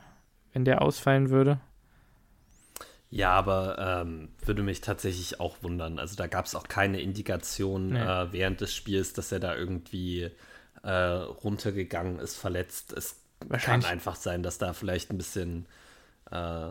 [0.53, 1.59] wenn der ausfallen würde.
[3.11, 5.99] Ja, aber ähm, würde mich tatsächlich auch wundern.
[5.99, 7.99] Also da gab es auch keine Indikation nee.
[7.99, 10.31] äh, während des Spiels, dass er da irgendwie
[10.83, 12.93] äh, runtergegangen ist, verletzt.
[12.93, 13.17] Es
[13.49, 15.65] kann einfach sein, dass da vielleicht ein bisschen
[16.31, 16.69] äh,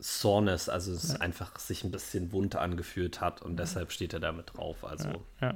[0.00, 1.20] Soreness, also es ja.
[1.20, 4.84] einfach sich ein bisschen wund angefühlt hat und deshalb steht er damit drauf.
[4.84, 5.08] Also.
[5.40, 5.50] Ja, ja.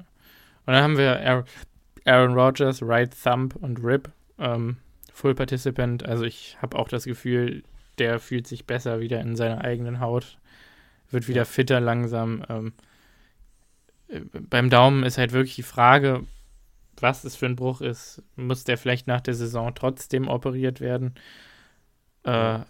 [0.67, 1.45] Und dann haben wir
[2.05, 4.77] Aaron Rodgers, Right Thumb und Rib, ähm,
[5.13, 6.05] Full Participant.
[6.05, 7.65] Also ich habe auch das Gefühl,
[8.01, 10.39] der fühlt sich besser wieder in seiner eigenen Haut,
[11.11, 12.45] wird wieder fitter langsam.
[12.49, 12.73] Ähm,
[14.09, 16.25] äh, beim Daumen ist halt wirklich die Frage,
[16.99, 18.23] was es für ein Bruch ist.
[18.37, 21.15] Muss der vielleicht nach der Saison trotzdem operiert werden?
[22.25, 22.61] Äh,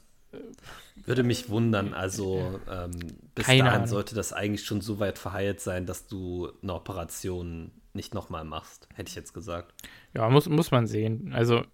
[1.04, 1.94] würde mich wundern.
[1.94, 2.92] Also ähm,
[3.34, 3.86] bis dahin Ahnung.
[3.86, 8.88] sollte das eigentlich schon so weit verheilt sein, dass du eine Operation nicht nochmal machst,
[8.94, 9.74] hätte ich jetzt gesagt.
[10.14, 11.32] Ja, muss, muss man sehen.
[11.34, 11.64] Also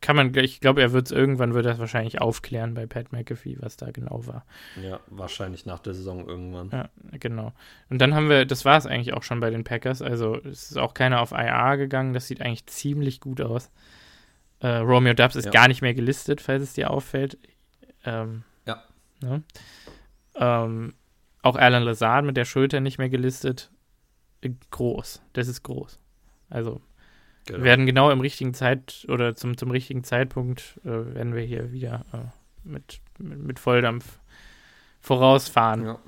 [0.00, 3.56] kann man, ich glaube, er wird es irgendwann, wird das wahrscheinlich aufklären bei Pat McAfee,
[3.60, 4.44] was da genau war.
[4.82, 6.70] Ja, wahrscheinlich nach der Saison irgendwann.
[6.70, 7.52] Ja, genau.
[7.90, 10.70] Und dann haben wir, das war es eigentlich auch schon bei den Packers, also es
[10.70, 13.70] ist auch keiner auf IA gegangen, das sieht eigentlich ziemlich gut aus.
[14.60, 15.50] Äh, Romeo Dubs ist ja.
[15.50, 17.38] gar nicht mehr gelistet, falls es dir auffällt.
[18.04, 18.82] Ähm, ja.
[19.20, 19.42] Ne?
[20.36, 20.94] Ähm,
[21.42, 23.70] auch Alan Lazard mit der Schulter nicht mehr gelistet.
[24.70, 25.98] Groß, das ist groß.
[26.50, 26.80] Also
[27.46, 27.62] Genau.
[27.62, 32.06] werden genau im richtigen Zeit oder zum, zum richtigen Zeitpunkt äh, werden wir hier wieder
[32.12, 34.18] äh, mit, mit, mit, Volldampf
[35.00, 35.84] vorausfahren.
[35.84, 35.98] Ja.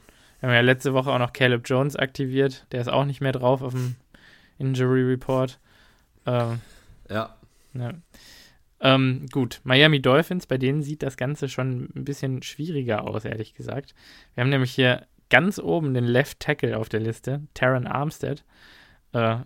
[0.40, 2.66] Wir haben ja letzte Woche auch noch Caleb Jones aktiviert.
[2.72, 3.96] Der ist auch nicht mehr drauf auf dem
[4.58, 5.58] Injury Report.
[6.24, 6.60] Ähm,
[7.10, 7.36] ja.
[7.74, 7.92] ja.
[8.80, 13.54] Ähm, gut, Miami Dolphins, bei denen sieht das Ganze schon ein bisschen schwieriger aus, ehrlich
[13.54, 13.94] gesagt.
[14.34, 18.44] Wir haben nämlich hier ganz oben den Left Tackle auf der Liste, Taron Armstead.
[19.12, 19.38] Äh,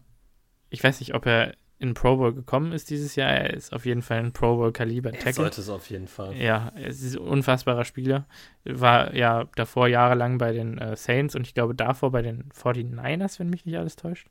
[0.69, 3.31] ich weiß nicht, ob er in Pro Bowl gekommen ist dieses Jahr.
[3.31, 5.33] Er ist auf jeden Fall ein Pro Bowl Kaliber Tackle.
[5.33, 6.37] Sollte es auf jeden Fall.
[6.37, 8.27] Ja, er ist ein unfassbarer Spieler.
[8.65, 13.39] War ja davor jahrelang bei den äh, Saints und ich glaube davor bei den 49ers,
[13.39, 14.29] wenn mich nicht alles täuscht.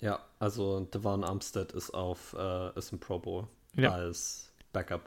[0.00, 3.92] Ja, also Devon Armstead ist auf äh, ist im Pro Bowl ja.
[3.92, 5.02] als Backup.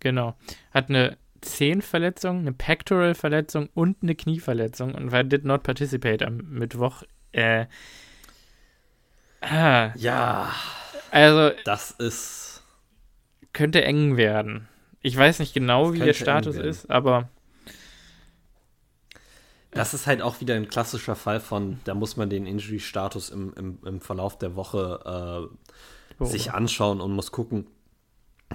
[0.00, 0.36] Genau.
[0.72, 7.02] Hat eine Zehenverletzung, eine Pectoral-Verletzung und eine Knieverletzung und war did not participate am Mittwoch.
[7.32, 7.64] Äh,
[9.42, 10.52] ah, ja.
[11.10, 11.54] Also.
[11.64, 12.62] Das ist.
[13.52, 14.68] Könnte eng werden.
[15.02, 17.28] Ich weiß nicht genau, wie der Status ist, aber.
[19.72, 23.54] Das ist halt auch wieder ein klassischer Fall von, da muss man den Injury-Status im,
[23.54, 26.24] im, im, Verlauf der Woche äh, oh.
[26.26, 27.66] sich anschauen und muss gucken,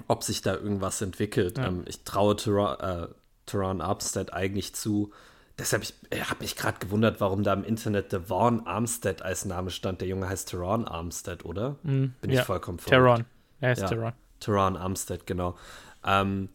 [0.08, 1.58] ob sich da irgendwas entwickelt.
[1.58, 1.68] Ja.
[1.68, 3.08] Ähm, ich traue Teron, äh,
[3.48, 5.12] Teron Armstead eigentlich zu.
[5.60, 9.72] Deshalb ich, ich habe mich gerade gewundert, warum da im Internet Devon Armstead als Name
[9.72, 10.02] stand.
[10.02, 11.78] Der Junge heißt Teron Armstead, oder?
[11.84, 12.42] Mm, Bin ja.
[12.42, 12.92] ich vollkommen verrückt.
[12.92, 13.26] Teron.
[13.60, 13.88] Er heißt ja.
[13.88, 14.14] Teron.
[14.40, 15.58] Teron Armstead, genau.
[16.06, 16.50] Ähm,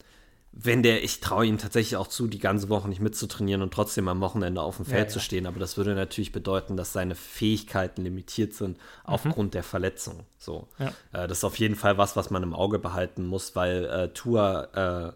[0.55, 4.07] wenn der, ich traue ihm tatsächlich auch zu, die ganze Woche nicht mitzutrainieren und trotzdem
[4.07, 5.47] am Wochenende auf dem Feld ja, zu stehen.
[5.47, 8.83] Aber das würde natürlich bedeuten, dass seine Fähigkeiten limitiert sind mhm.
[9.03, 10.25] aufgrund der Verletzung.
[10.37, 13.85] So, äh, das ist auf jeden Fall was, was man im Auge behalten muss, weil
[13.85, 15.13] äh, Tua, äh,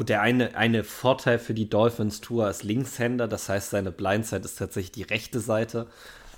[0.00, 4.44] gut, der eine, eine Vorteil für die Dolphins, Tua ist Linkshänder, das heißt, seine Blindside
[4.44, 5.86] ist tatsächlich die rechte Seite.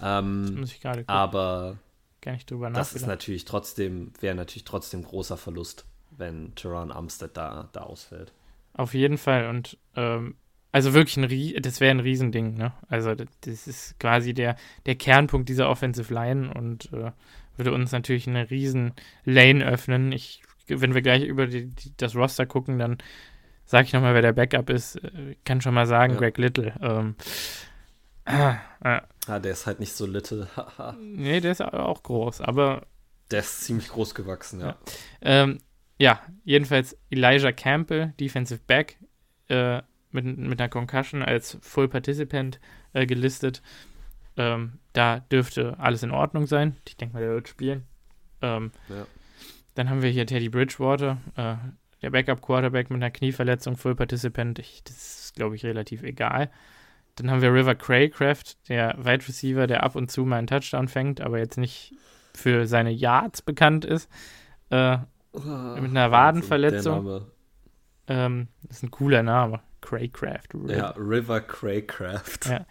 [0.02, 1.78] Ähm, das muss ich gerade Aber
[2.20, 5.86] gar nicht drüber Das ist natürlich trotzdem, wäre natürlich trotzdem großer Verlust
[6.18, 8.32] wenn Teron Armstead da, da ausfällt.
[8.74, 10.34] Auf jeden Fall und ähm,
[10.70, 12.72] also wirklich ein Rie das wäre ein Riesending, ne?
[12.88, 17.12] Also das ist quasi der, der Kernpunkt dieser Offensive Line und äh,
[17.56, 18.94] würde uns natürlich eine riesen
[19.24, 20.12] Lane öffnen.
[20.12, 22.98] Ich, wenn wir gleich über die, die, das Roster gucken, dann
[23.64, 24.96] sage ich nochmal, wer der Backup ist.
[24.96, 26.18] Ich äh, kann schon mal sagen, ja.
[26.18, 26.74] Greg Little.
[26.80, 27.16] Ähm,
[28.24, 30.48] ah, ah, der ist halt nicht so little.
[31.00, 32.86] nee, der ist auch groß, aber.
[33.30, 34.66] Der ist ziemlich groß gewachsen, ja.
[34.66, 34.76] ja.
[35.22, 35.58] Ähm,
[35.98, 38.98] ja, jedenfalls Elijah Campbell, Defensive Back,
[39.48, 42.60] äh, mit, mit einer Concussion als Full Participant
[42.92, 43.62] äh, gelistet.
[44.36, 46.76] Ähm, da dürfte alles in Ordnung sein.
[46.86, 47.86] Ich denke mal, der wird spielen.
[48.40, 49.06] Ähm, ja.
[49.74, 51.54] Dann haben wir hier Teddy Bridgewater, äh,
[52.02, 54.58] der Backup-Quarterback mit einer Knieverletzung, Full Participant.
[54.58, 56.50] Ich, das ist, glaube ich, relativ egal.
[57.16, 60.88] Dann haben wir River Craycraft, der Wide Receiver, der ab und zu mal einen Touchdown
[60.88, 61.94] fängt, aber jetzt nicht
[62.34, 64.10] für seine Yards bekannt ist.
[64.70, 64.98] Äh,
[65.34, 67.22] Oh, mit einer Wadenverletzung.
[68.06, 69.60] Ähm, das ist ein cooler Name.
[69.80, 70.54] Craycraft.
[70.54, 70.76] River.
[70.76, 72.46] Ja, River Craycraft.
[72.46, 72.66] Ja.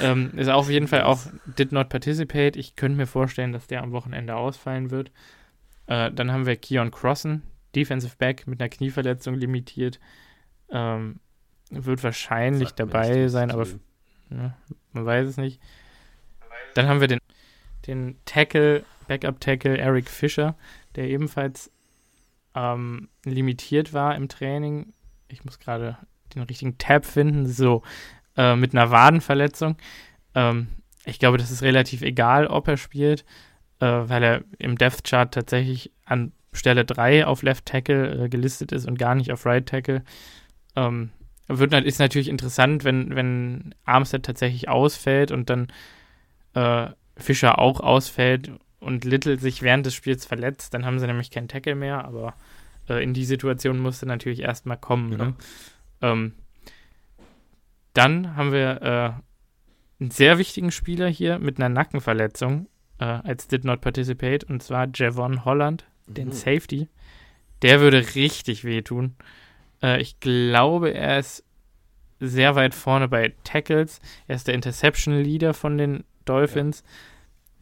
[0.00, 1.20] Ähm, ist auf jeden Fall auch
[1.58, 2.56] did not participate.
[2.56, 5.10] Ich könnte mir vorstellen, dass der am Wochenende ausfallen wird.
[5.86, 7.42] Äh, dann haben wir Keon Crossen,
[7.74, 9.98] Defensive Back mit einer Knieverletzung limitiert.
[10.70, 11.20] Ähm,
[11.70, 13.66] wird wahrscheinlich Sagt dabei sein, aber
[14.30, 14.56] ja,
[14.92, 15.60] man weiß es nicht.
[16.74, 17.20] Dann haben wir den,
[17.86, 20.56] den Tackle, Backup Tackle Eric Fischer,
[20.96, 21.70] der ebenfalls
[22.54, 24.92] ähm, limitiert war im Training.
[25.28, 25.96] Ich muss gerade
[26.34, 27.82] den richtigen Tab finden, so
[28.36, 29.76] äh, mit einer Wadenverletzung.
[30.34, 30.68] Ähm,
[31.04, 33.24] ich glaube, das ist relativ egal, ob er spielt,
[33.80, 38.72] äh, weil er im Death Chart tatsächlich an Stelle 3 auf Left Tackle äh, gelistet
[38.72, 40.02] ist und gar nicht auf Right Tackle.
[40.76, 41.10] Ähm,
[41.48, 45.68] wird, ist natürlich interessant, wenn, wenn Armstead tatsächlich ausfällt und dann
[46.54, 51.30] äh, Fischer auch ausfällt und Little sich während des Spiels verletzt, dann haben sie nämlich
[51.30, 52.34] keinen Tackle mehr, aber
[52.88, 55.12] äh, in die Situation musste natürlich erstmal kommen.
[55.12, 55.18] Ja.
[55.18, 55.34] Ne?
[56.00, 56.32] Ähm,
[57.94, 62.66] dann haben wir äh, einen sehr wichtigen Spieler hier mit einer Nackenverletzung
[62.98, 66.32] äh, als Did Not Participate und zwar Javon Holland, den mhm.
[66.32, 66.88] Safety.
[67.62, 69.14] Der würde richtig wehtun.
[69.82, 71.44] Äh, ich glaube, er ist
[72.20, 74.00] sehr weit vorne bei Tackles.
[74.28, 76.82] Er ist der Interception Leader von den Dolphins.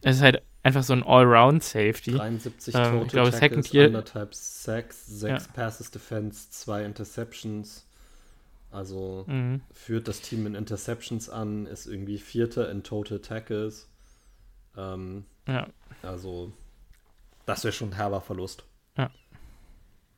[0.02, 0.10] Ja.
[0.10, 2.12] Es ist halt einfach so ein Allround-Safety.
[2.12, 5.52] 73 ähm, tote ich glaube, Tackles, Second Year, anderthalb Sacks, 6 ja.
[5.52, 7.86] Passes Defense, 2 Interceptions.
[8.70, 9.62] Also mhm.
[9.72, 13.88] führt das Team in Interceptions an, ist irgendwie Vierter in Total Tackles.
[14.76, 15.66] Ähm, ja.
[16.02, 16.52] Also,
[17.46, 18.64] das wäre schon ein herber Verlust.
[18.96, 19.10] Ja.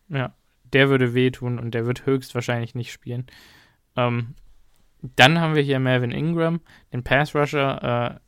[0.09, 0.35] Ja,
[0.73, 3.27] der würde wehtun und der wird höchstwahrscheinlich nicht spielen.
[3.97, 4.35] Ähm,
[5.17, 6.61] dann haben wir hier Melvin Ingram,
[6.93, 8.21] den Pass Rusher,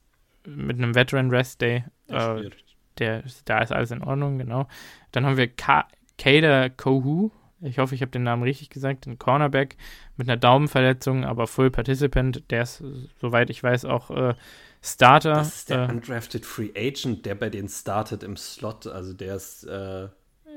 [0.44, 2.50] äh, mit einem Veteran Rest Day äh,
[2.98, 4.68] der, da ist alles in Ordnung, genau.
[5.12, 7.30] Dann haben wir Ka Kader Kohu.
[7.60, 9.06] Ich hoffe, ich habe den Namen richtig gesagt.
[9.06, 9.76] Ein Cornerback
[10.16, 12.44] mit einer Daumenverletzung, aber Full Participant.
[12.50, 12.84] Der ist,
[13.20, 14.34] soweit ich weiß, auch äh,
[14.84, 15.32] Starter.
[15.32, 18.86] Das ist der äh, Undrafted Free Agent, der bei denen startet im Slot.
[18.86, 20.08] Also der ist, äh,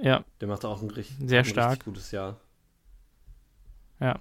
[0.01, 0.25] ja.
[0.41, 1.71] der macht auch ein, richtig, Sehr stark.
[1.71, 2.35] richtig gutes Jahr.
[4.01, 4.19] Ja.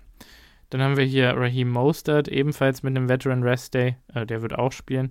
[0.71, 3.97] Dann haben wir hier Raheem Mostert, ebenfalls mit einem Veteran Rest Day.
[4.15, 5.11] Äh, der wird auch spielen.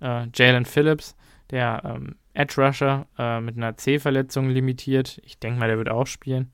[0.00, 1.16] Äh, Jalen Phillips,
[1.50, 5.20] der ähm, Edge Rusher äh, mit einer C-Verletzung limitiert.
[5.22, 6.50] Ich denke mal, der wird auch spielen.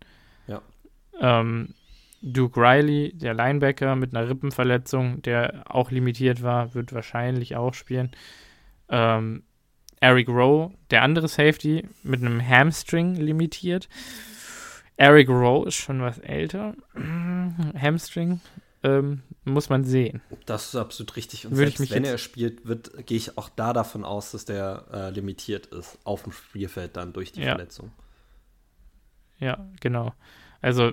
[0.49, 0.61] Ja.
[1.20, 1.75] Ähm,
[2.27, 8.11] Duke Riley, der Linebacker mit einer Rippenverletzung, der auch limitiert war, wird wahrscheinlich auch spielen.
[8.89, 9.45] Ähm,
[10.01, 13.89] Eric Rowe, der andere Safety, mit einem Hamstring limitiert.
[14.97, 16.75] Eric Rowe ist schon was älter.
[17.81, 18.41] Hamstring
[18.83, 20.21] ähm, muss man sehen.
[20.47, 21.47] Das ist absolut richtig.
[21.47, 22.62] Und Würde selbst wenn er spielt,
[23.07, 27.12] gehe ich auch da davon aus, dass der äh, limitiert ist auf dem Spielfeld dann
[27.12, 27.55] durch die ja.
[27.55, 27.93] Verletzung.
[29.39, 30.12] Ja, genau.
[30.61, 30.93] Also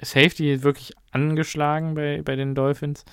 [0.00, 3.04] Safety wirklich angeschlagen bei, bei den Dolphins.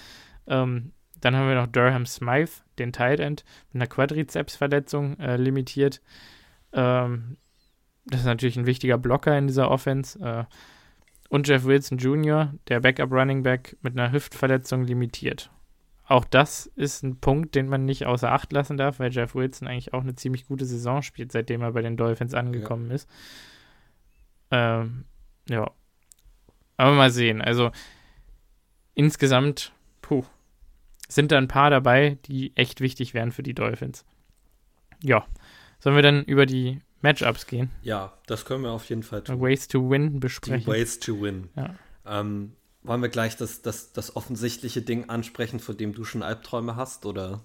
[0.48, 0.92] Ähm,
[1.22, 6.02] dann haben wir noch Durham Smythe, den Tight End, mit einer Quadrizepsverletzung äh, limitiert.
[6.74, 7.38] Ähm,
[8.06, 10.20] das ist natürlich ein wichtiger Blocker in dieser Offense.
[10.20, 10.44] Äh,
[11.30, 15.50] und Jeff Wilson Jr., der Backup Running Back mit einer Hüftverletzung limitiert.
[16.06, 19.68] Auch das ist ein Punkt, den man nicht außer Acht lassen darf, weil Jeff Wilson
[19.68, 22.96] eigentlich auch eine ziemlich gute Saison spielt, seitdem er bei den Dolphins angekommen ja.
[22.96, 23.10] ist.
[24.52, 25.06] Ähm,
[25.50, 25.72] ja.
[26.78, 27.42] Aber mal sehen.
[27.42, 27.72] Also
[28.96, 30.24] insgesamt, puh,
[31.08, 34.06] sind da ein paar dabei, die echt wichtig wären für die Dolphins.
[35.02, 35.26] Ja.
[35.80, 37.70] Sollen wir dann über die Matchups gehen?
[37.82, 39.42] Ja, das können wir auf jeden Fall tun.
[39.42, 40.62] Ways to Win besprechen.
[40.62, 41.50] Die Ways to Win.
[41.56, 41.76] Ja.
[42.06, 46.76] Ähm, wollen wir gleich das, das, das offensichtliche Ding ansprechen, vor dem du schon Albträume
[46.76, 47.42] hast, oder?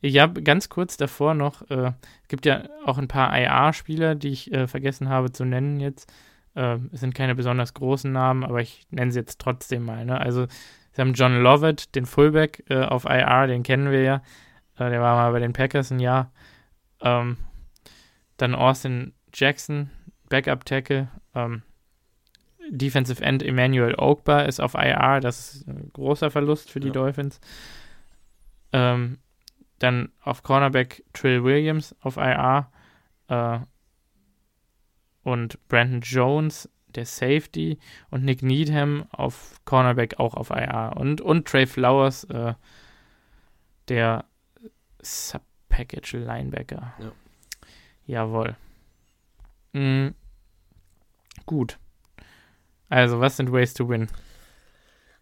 [0.00, 1.92] Ich habe ganz kurz davor noch, äh,
[2.22, 6.12] es gibt ja auch ein paar IA-Spieler, die ich äh, vergessen habe zu nennen jetzt.
[6.54, 10.04] Äh, es sind keine besonders großen Namen, aber ich nenne sie jetzt trotzdem mal.
[10.04, 10.20] Ne?
[10.20, 10.46] Also,
[10.92, 14.16] sie haben John Lovett, den Fullback äh, auf IR, den kennen wir ja.
[14.76, 16.32] Äh, der war mal bei den Packers ein Jahr.
[17.00, 17.36] Ähm,
[18.36, 19.90] dann Austin Jackson,
[20.28, 21.08] Backup-Tackle.
[21.34, 21.62] Ähm,
[22.70, 25.20] Defensive End Emmanuel Ogba ist auf IR.
[25.20, 26.92] Das ist ein großer Verlust für die ja.
[26.92, 27.40] Dolphins.
[28.72, 29.18] Ähm,
[29.78, 32.70] dann auf Cornerback Trill Williams auf IR.
[33.28, 33.60] Äh,
[35.22, 37.78] und Brandon Jones, der Safety.
[38.10, 40.94] Und Nick Needham auf Cornerback auch auf IR.
[40.96, 42.54] Und, und Trey Flowers, äh,
[43.88, 44.24] der
[45.00, 46.94] Sub-Package Linebacker.
[46.98, 47.12] Ja.
[48.06, 48.56] Jawohl.
[49.72, 50.14] Mhm.
[51.46, 51.78] Gut.
[52.88, 54.08] Also, was sind Ways to Win?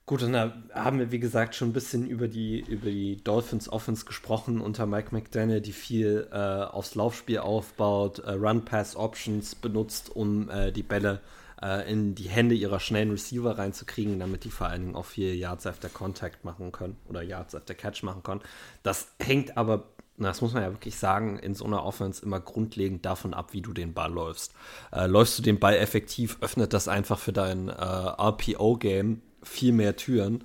[0.09, 3.69] Gut, und da haben wir, wie gesagt, schon ein bisschen über die, über die Dolphins
[3.69, 10.49] Offense gesprochen unter Mike McDaniel, die viel äh, aufs Laufspiel aufbaut, äh, Run-Pass-Options benutzt, um
[10.49, 11.21] äh, die Bälle
[11.61, 15.35] äh, in die Hände ihrer schnellen Receiver reinzukriegen, damit die vor allen Dingen auch viel
[15.35, 18.43] Yards after Contact machen können oder Yards after Catch machen können.
[18.85, 19.89] Das hängt aber
[20.19, 23.61] das muss man ja wirklich sagen, in so einer Offense immer grundlegend davon ab, wie
[23.61, 24.55] du den Ball läufst.
[24.91, 29.97] Äh, läufst du den Ball effektiv, öffnet das einfach für dein äh, RPO-Game viel mehr
[29.97, 30.45] Türen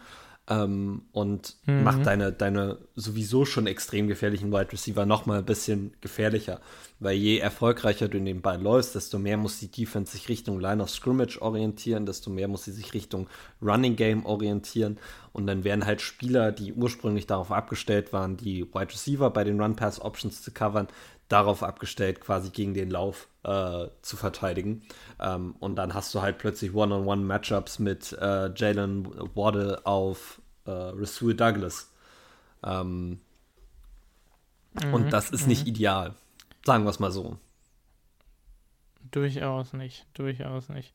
[0.52, 1.84] ähm, und mhm.
[1.84, 6.60] macht deine, deine sowieso schon extrem gefährlichen Wide Receiver noch mal ein bisschen gefährlicher.
[7.00, 10.60] Weil je erfolgreicher du in den Ball läufst, desto mehr muss die Defense sich Richtung
[10.60, 13.28] Line of Scrimmage orientieren, desto mehr muss sie sich Richtung
[13.62, 14.98] Running Game orientieren.
[15.32, 19.60] Und dann werden halt Spieler, die ursprünglich darauf abgestellt waren, die Wide Receiver bei den
[19.60, 20.88] Run-Pass-Options zu covern,
[21.32, 24.84] darauf abgestellt, quasi gegen den Lauf äh, zu verteidigen.
[25.20, 31.36] Ähm, und dann hast du halt plötzlich One-on-One-Matchups mit äh, Jalen Waddle auf äh, Rasul
[31.36, 31.91] Douglas.
[32.63, 33.22] Ähm,
[34.74, 35.70] mhm, und das ist nicht mhm.
[35.70, 36.15] ideal.
[36.65, 37.38] Sagen wir es mal so.
[39.12, 40.06] Durchaus nicht.
[40.13, 40.94] Durchaus nicht.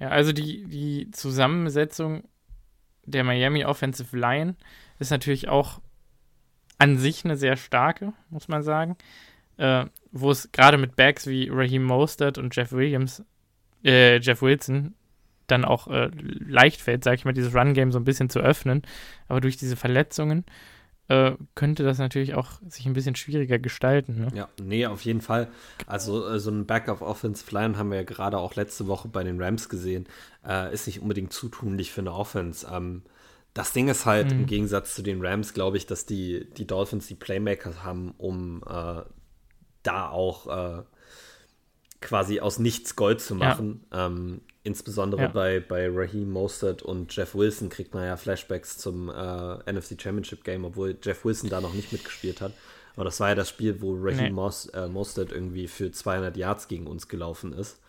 [0.00, 2.24] Ja, also die, die Zusammensetzung
[3.04, 4.56] der Miami Offensive Line
[4.98, 5.80] ist natürlich auch
[6.78, 8.96] an sich eine sehr starke, muss man sagen
[9.58, 13.24] äh, wo es gerade mit Backs wie Raheem Mostert und Jeff Williams,
[13.84, 14.94] äh, Jeff Wilson
[15.46, 18.82] dann auch äh, leicht fällt, sage ich mal, dieses Run-Game so ein bisschen zu öffnen.
[19.28, 20.44] Aber durch diese Verletzungen
[21.08, 24.20] äh, könnte das natürlich auch sich ein bisschen schwieriger gestalten.
[24.20, 24.28] Ne?
[24.34, 25.48] Ja, nee, auf jeden Fall.
[25.86, 29.22] Also äh, so ein Backup Offense Flyern haben wir ja gerade auch letzte Woche bei
[29.22, 30.06] den Rams gesehen.
[30.46, 32.66] Äh, ist nicht unbedingt zutunlich für eine Offense.
[32.72, 33.02] Ähm,
[33.52, 34.40] das Ding ist halt, mhm.
[34.40, 38.62] im Gegensatz zu den Rams, glaube ich, dass die, die Dolphins die Playmakers haben, um
[38.66, 39.02] äh,
[39.84, 40.82] da auch äh,
[42.00, 43.86] quasi aus nichts Gold zu machen.
[43.92, 44.06] Ja.
[44.06, 45.28] Ähm, insbesondere ja.
[45.28, 50.44] bei, bei Raheem Mostert und Jeff Wilson kriegt man ja Flashbacks zum äh, NFC Championship
[50.44, 52.52] Game, obwohl Jeff Wilson da noch nicht mitgespielt hat.
[52.96, 54.30] Aber das war ja das Spiel, wo Raheem nee.
[54.30, 57.80] Mos, äh, Mostert irgendwie für 200 Yards gegen uns gelaufen ist,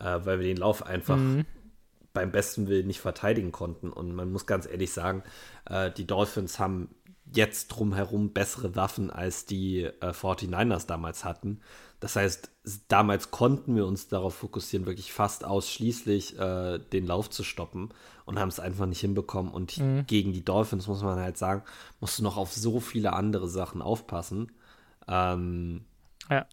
[0.00, 1.44] äh, weil wir den Lauf einfach mhm.
[2.12, 3.90] beim besten Willen nicht verteidigen konnten.
[3.90, 5.22] Und man muss ganz ehrlich sagen,
[5.66, 6.88] äh, die Dolphins haben
[7.32, 11.60] jetzt drumherum bessere Waffen als die äh, 49ers damals hatten.
[12.00, 12.50] Das heißt,
[12.86, 17.90] damals konnten wir uns darauf fokussieren, wirklich fast ausschließlich äh, den Lauf zu stoppen
[18.24, 19.52] und haben es einfach nicht hinbekommen.
[19.52, 20.06] Und mhm.
[20.06, 21.62] gegen die Dolphins, muss man halt sagen,
[21.98, 24.52] musst du noch auf so viele andere Sachen aufpassen.
[25.08, 25.84] Ähm,
[26.30, 26.46] ja.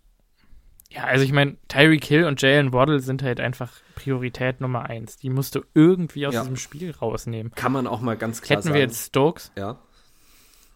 [0.92, 5.18] Ja, also ich meine, Tyreek Hill und Jalen Waddle sind halt einfach Priorität Nummer eins.
[5.18, 6.42] Die musst du irgendwie aus ja.
[6.42, 7.52] diesem Spiel rausnehmen.
[7.54, 8.76] Kann man auch mal ganz klar Hätten sagen.
[8.76, 9.80] Hätten wir jetzt Stokes, ja.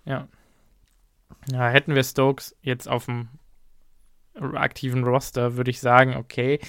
[0.09, 0.27] Ja.
[1.49, 3.29] Ja, hätten wir Stokes jetzt auf dem
[4.35, 6.59] aktiven Roster, würde ich sagen, okay,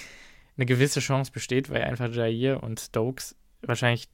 [0.57, 4.09] eine gewisse Chance besteht, weil einfach Jair und Stokes wahrscheinlich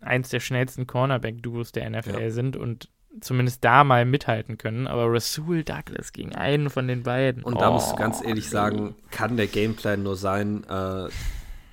[0.00, 2.30] eins der schnellsten Cornerback-Duos der NFL ja.
[2.30, 2.88] sind und
[3.20, 4.86] zumindest da mal mithalten können.
[4.86, 7.42] Aber Rasul Douglas gegen einen von den beiden.
[7.42, 11.08] Und da oh, musst du ganz ehrlich sagen, kann der Gameplan nur sein, äh,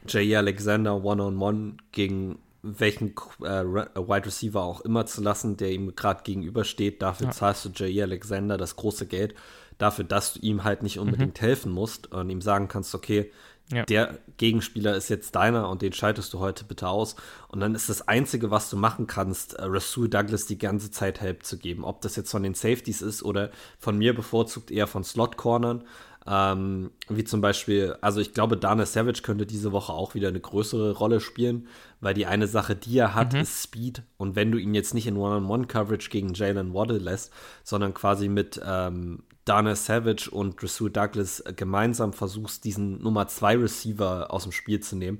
[0.08, 3.10] Jair Alexander One-on-One -on -one gegen welchen
[3.42, 7.02] äh, Wide Receiver auch immer zu lassen, der ihm gerade gegenübersteht.
[7.02, 7.32] Dafür ja.
[7.32, 9.36] zahlst du Jay Alexander das große Geld.
[9.78, 11.46] Dafür, dass du ihm halt nicht unbedingt mhm.
[11.46, 13.32] helfen musst und ihm sagen kannst, okay,
[13.72, 13.86] ja.
[13.86, 17.16] der Gegenspieler ist jetzt deiner und den schaltest du heute bitte aus.
[17.48, 21.22] Und dann ist das Einzige, was du machen kannst, äh, Rasul Douglas die ganze Zeit
[21.22, 21.84] Help zu geben.
[21.84, 25.84] Ob das jetzt von den Safeties ist oder von mir bevorzugt eher von Slot-Cornern.
[26.28, 30.40] Ähm, wie zum Beispiel, also ich glaube, Dana Savage könnte diese Woche auch wieder eine
[30.40, 31.68] größere Rolle spielen,
[32.02, 33.40] weil die eine Sache, die er hat, mhm.
[33.40, 34.04] ist Speed.
[34.18, 37.32] Und wenn du ihn jetzt nicht in One-on-One-Coverage gegen Jalen Waddle lässt,
[37.64, 44.32] sondern quasi mit ähm, Dana Savage und Rasul Douglas gemeinsam versuchst, diesen Nummer 2 Receiver
[44.32, 45.20] aus dem Spiel zu nehmen,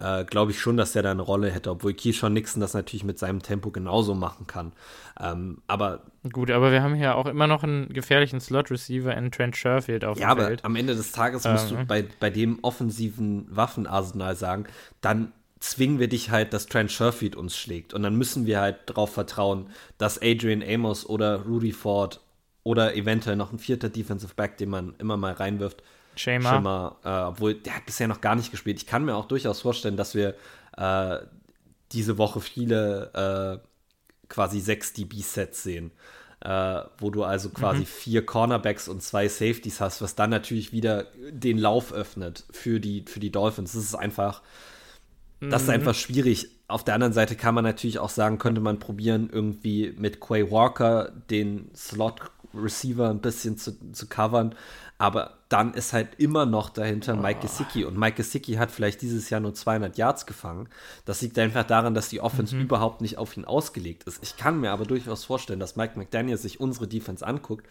[0.00, 3.04] äh, glaube ich schon, dass der da eine Rolle hätte, obwohl Keyshawn Nixon das natürlich
[3.04, 4.72] mit seinem Tempo genauso machen kann.
[5.20, 6.00] Ähm, aber
[6.32, 10.18] Gut, aber wir haben hier auch immer noch einen gefährlichen Slot-Receiver in Trent Sherfield auf
[10.18, 10.60] ja, dem Feld.
[10.60, 11.78] Ja, aber am Ende des Tages musst ähm.
[11.78, 14.64] du bei, bei dem offensiven Waffenarsenal sagen,
[15.00, 17.94] dann zwingen wir dich halt, dass Trent Sherfield uns schlägt.
[17.94, 22.20] Und dann müssen wir halt darauf vertrauen, dass Adrian Amos oder Rudy Ford
[22.62, 25.82] oder eventuell noch ein vierter Defensive Back, den man immer mal reinwirft,
[26.16, 26.54] Schema.
[26.54, 28.78] Schema äh, obwohl der hat bisher noch gar nicht gespielt.
[28.78, 30.34] Ich kann mir auch durchaus vorstellen, dass wir
[30.76, 31.18] äh,
[31.92, 33.66] diese Woche viele äh,
[34.28, 35.92] quasi sechs DB-Sets sehen.
[36.42, 37.86] Äh, wo du also quasi mhm.
[37.86, 43.04] vier Cornerbacks und zwei Safeties hast, was dann natürlich wieder den Lauf öffnet für die,
[43.06, 43.74] für die Dolphins.
[43.74, 44.40] Das ist einfach,
[45.40, 45.50] mhm.
[45.50, 46.48] das ist einfach schwierig.
[46.66, 50.50] Auf der anderen Seite kann man natürlich auch sagen, könnte man probieren, irgendwie mit Quay
[50.50, 52.22] Walker den Slot
[52.54, 54.54] Receiver ein bisschen zu, zu covern.
[55.00, 57.86] Aber dann ist halt immer noch dahinter Mike Gesicki.
[57.86, 60.68] Und Mike Gesicki hat vielleicht dieses Jahr nur 200 Yards gefangen.
[61.06, 62.64] Das liegt einfach daran, dass die Offense mhm.
[62.64, 64.22] überhaupt nicht auf ihn ausgelegt ist.
[64.22, 67.66] Ich kann mir aber durchaus vorstellen, dass Mike McDaniel sich unsere Defense anguckt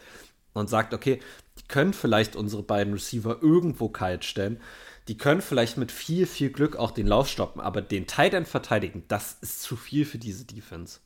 [0.53, 1.19] und sagt, okay,
[1.59, 4.59] die können vielleicht unsere beiden Receiver irgendwo kalt stellen.
[5.07, 8.47] Die können vielleicht mit viel, viel Glück auch den Lauf stoppen, aber den Tight End
[8.47, 10.99] verteidigen, das ist zu viel für diese Defense.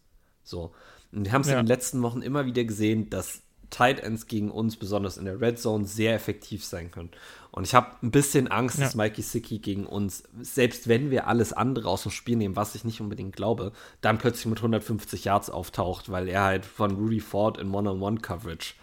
[0.45, 0.73] So.
[1.11, 1.59] Und wir haben es ja.
[1.59, 3.41] in den letzten Wochen immer wieder gesehen, dass
[3.73, 7.09] Tight Ends gegen uns, besonders in der Red Zone, sehr effektiv sein können.
[7.49, 8.83] Und ich habe ein bisschen Angst, ja.
[8.83, 12.75] dass Mikey Sicky gegen uns, selbst wenn wir alles andere aus dem Spiel nehmen, was
[12.75, 13.71] ich nicht unbedingt glaube,
[14.01, 18.75] dann plötzlich mit 150 Yards auftaucht, weil er halt von Rudy Ford in One-on-One-Coverage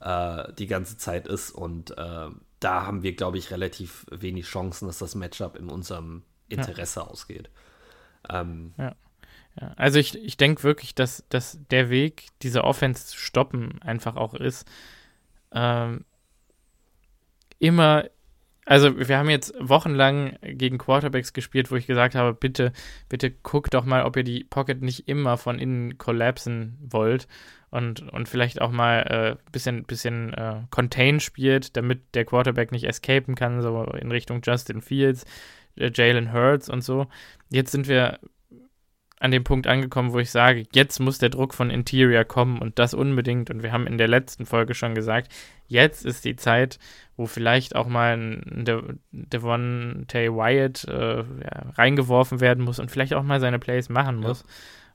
[0.00, 1.50] äh, die ganze Zeit ist.
[1.50, 2.28] Und äh,
[2.60, 7.06] da haben wir, glaube ich, relativ wenig Chancen, dass das Matchup in unserem Interesse ja.
[7.06, 7.48] ausgeht.
[8.28, 8.94] Ähm, ja.
[9.60, 14.16] Ja, also ich, ich denke wirklich, dass, dass der Weg, diese Offense zu stoppen, einfach
[14.16, 14.68] auch ist,
[15.52, 16.04] ähm,
[17.58, 18.04] immer,
[18.66, 22.72] also wir haben jetzt wochenlang gegen Quarterbacks gespielt, wo ich gesagt habe, bitte,
[23.08, 27.28] bitte guckt doch mal, ob ihr die Pocket nicht immer von innen kollapsen wollt
[27.70, 32.84] und, und vielleicht auch mal äh, bisschen, bisschen äh, Contain spielt, damit der Quarterback nicht
[32.84, 35.24] escapen kann, so in Richtung Justin Fields,
[35.76, 37.06] äh, Jalen Hurts und so.
[37.50, 38.18] Jetzt sind wir
[39.20, 42.78] an dem Punkt angekommen, wo ich sage, jetzt muss der Druck von Interior kommen und
[42.78, 43.50] das unbedingt.
[43.50, 45.32] Und wir haben in der letzten Folge schon gesagt,
[45.66, 46.78] jetzt ist die Zeit,
[47.16, 48.80] wo vielleicht auch mal ein De
[50.08, 54.40] Tay Wyatt äh, ja, reingeworfen werden muss und vielleicht auch mal seine Plays machen muss.
[54.40, 54.46] Ja.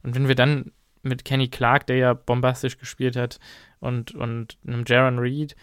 [0.04, 3.40] Und wenn wir dann mit Kenny Clark, der ja bombastisch gespielt hat,
[3.80, 5.56] und, und einem Jaron Reed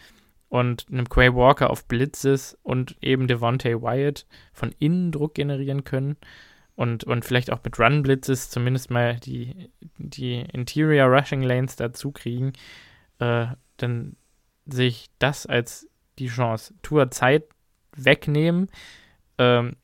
[0.48, 6.16] und einem Quay Walker auf Blitzes und eben Devontae Wyatt von innen Druck generieren können,
[6.76, 12.52] und, und vielleicht auch mit Run-Blitzes zumindest mal die, die Interior Rushing Lanes dazu kriegen,
[13.18, 13.46] äh,
[13.78, 14.16] dann
[14.66, 16.74] sehe ich das als die Chance.
[16.82, 17.44] Tour Zeit
[17.96, 18.68] wegnehmen,
[19.38, 19.76] ähm,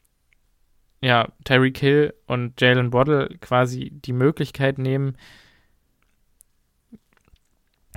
[1.00, 5.16] ja, Tyreek Hill und Jalen Waddle quasi die Möglichkeit nehmen,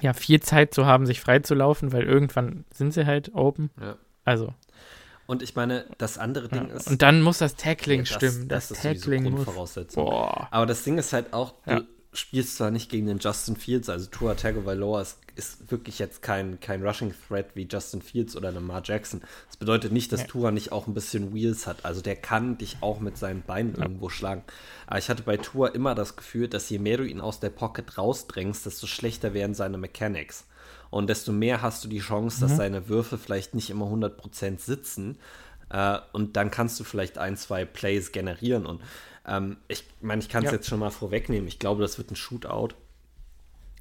[0.02, 3.70] ja, viel Zeit zu haben, sich freizulaufen, weil irgendwann sind sie halt open.
[3.80, 3.98] Ja.
[4.24, 4.54] Also,
[5.28, 6.76] und ich meine, das andere Ding ja.
[6.76, 6.88] ist.
[6.88, 8.48] Und dann muss das Tackling das, stimmen.
[8.48, 10.06] Das, das, das Tackling ist Grundvoraussetzung.
[10.06, 10.48] Boah.
[10.52, 11.80] Aber das Ding ist halt auch, ja.
[11.80, 16.22] du spielst zwar nicht gegen den Justin Fields, also Tua Tagovailoa ist, ist wirklich jetzt
[16.22, 19.22] kein, kein Rushing Threat wie Justin Fields oder Lamar Jackson.
[19.48, 20.28] Das bedeutet nicht, dass ja.
[20.28, 21.84] Tua nicht auch ein bisschen Wheels hat.
[21.84, 24.44] Also der kann dich auch mit seinen Beinen irgendwo schlagen.
[24.88, 27.50] Aber ich hatte bei Tua immer das Gefühl, dass je mehr du ihn aus der
[27.50, 30.46] Pocket rausdrängst, desto schlechter werden seine Mechanics
[30.90, 32.58] und desto mehr hast du die Chance, dass mhm.
[32.58, 35.18] deine Würfe vielleicht nicht immer 100% sitzen.
[35.70, 38.66] Äh, und dann kannst du vielleicht ein, zwei Plays generieren.
[38.66, 38.82] Und
[39.28, 40.58] ähm, ich meine, ich kann es ja.
[40.58, 41.48] jetzt schon mal vorwegnehmen.
[41.48, 42.70] Ich glaube, das wird ein Shootout.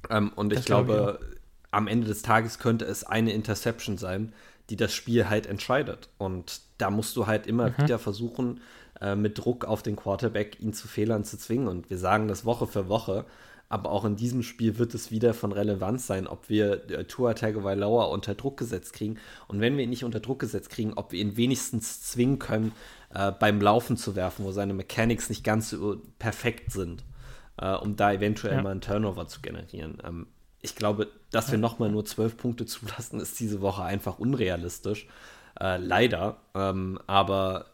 [0.09, 1.35] Ähm, und das ich glaube, ich
[1.71, 4.33] am Ende des Tages könnte es eine Interception sein,
[4.69, 6.09] die das Spiel halt entscheidet.
[6.17, 7.77] Und da musst du halt immer mhm.
[7.77, 8.61] wieder versuchen,
[9.01, 11.67] äh, mit Druck auf den Quarterback ihn zu Fehlern zu zwingen.
[11.67, 13.25] Und wir sagen das Woche für Woche.
[13.67, 17.33] Aber auch in diesem Spiel wird es wieder von Relevanz sein, ob wir äh, Tua
[17.33, 19.17] Tagovailoa unter Druck gesetzt kriegen.
[19.47, 22.73] Und wenn wir ihn nicht unter Druck gesetzt kriegen, ob wir ihn wenigstens zwingen können,
[23.13, 27.03] äh, beim Laufen zu werfen, wo seine Mechanics nicht ganz so perfekt sind,
[27.57, 28.61] äh, um da eventuell ja.
[28.61, 29.97] mal einen Turnover zu generieren.
[30.05, 30.27] Ähm,
[30.61, 35.07] ich glaube, dass wir nochmal nur zwölf Punkte zulassen, ist diese Woche einfach unrealistisch.
[35.59, 36.37] Äh, leider.
[36.53, 37.67] Ähm, aber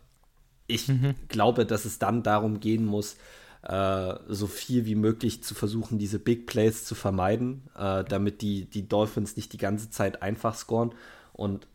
[0.68, 1.16] ich mhm.
[1.28, 3.18] glaube, dass es dann darum gehen muss,
[3.64, 8.66] äh, so viel wie möglich zu versuchen, diese Big Plays zu vermeiden, äh, damit die,
[8.66, 10.94] die Dolphins nicht die ganze Zeit einfach scoren.
[11.34, 11.68] Und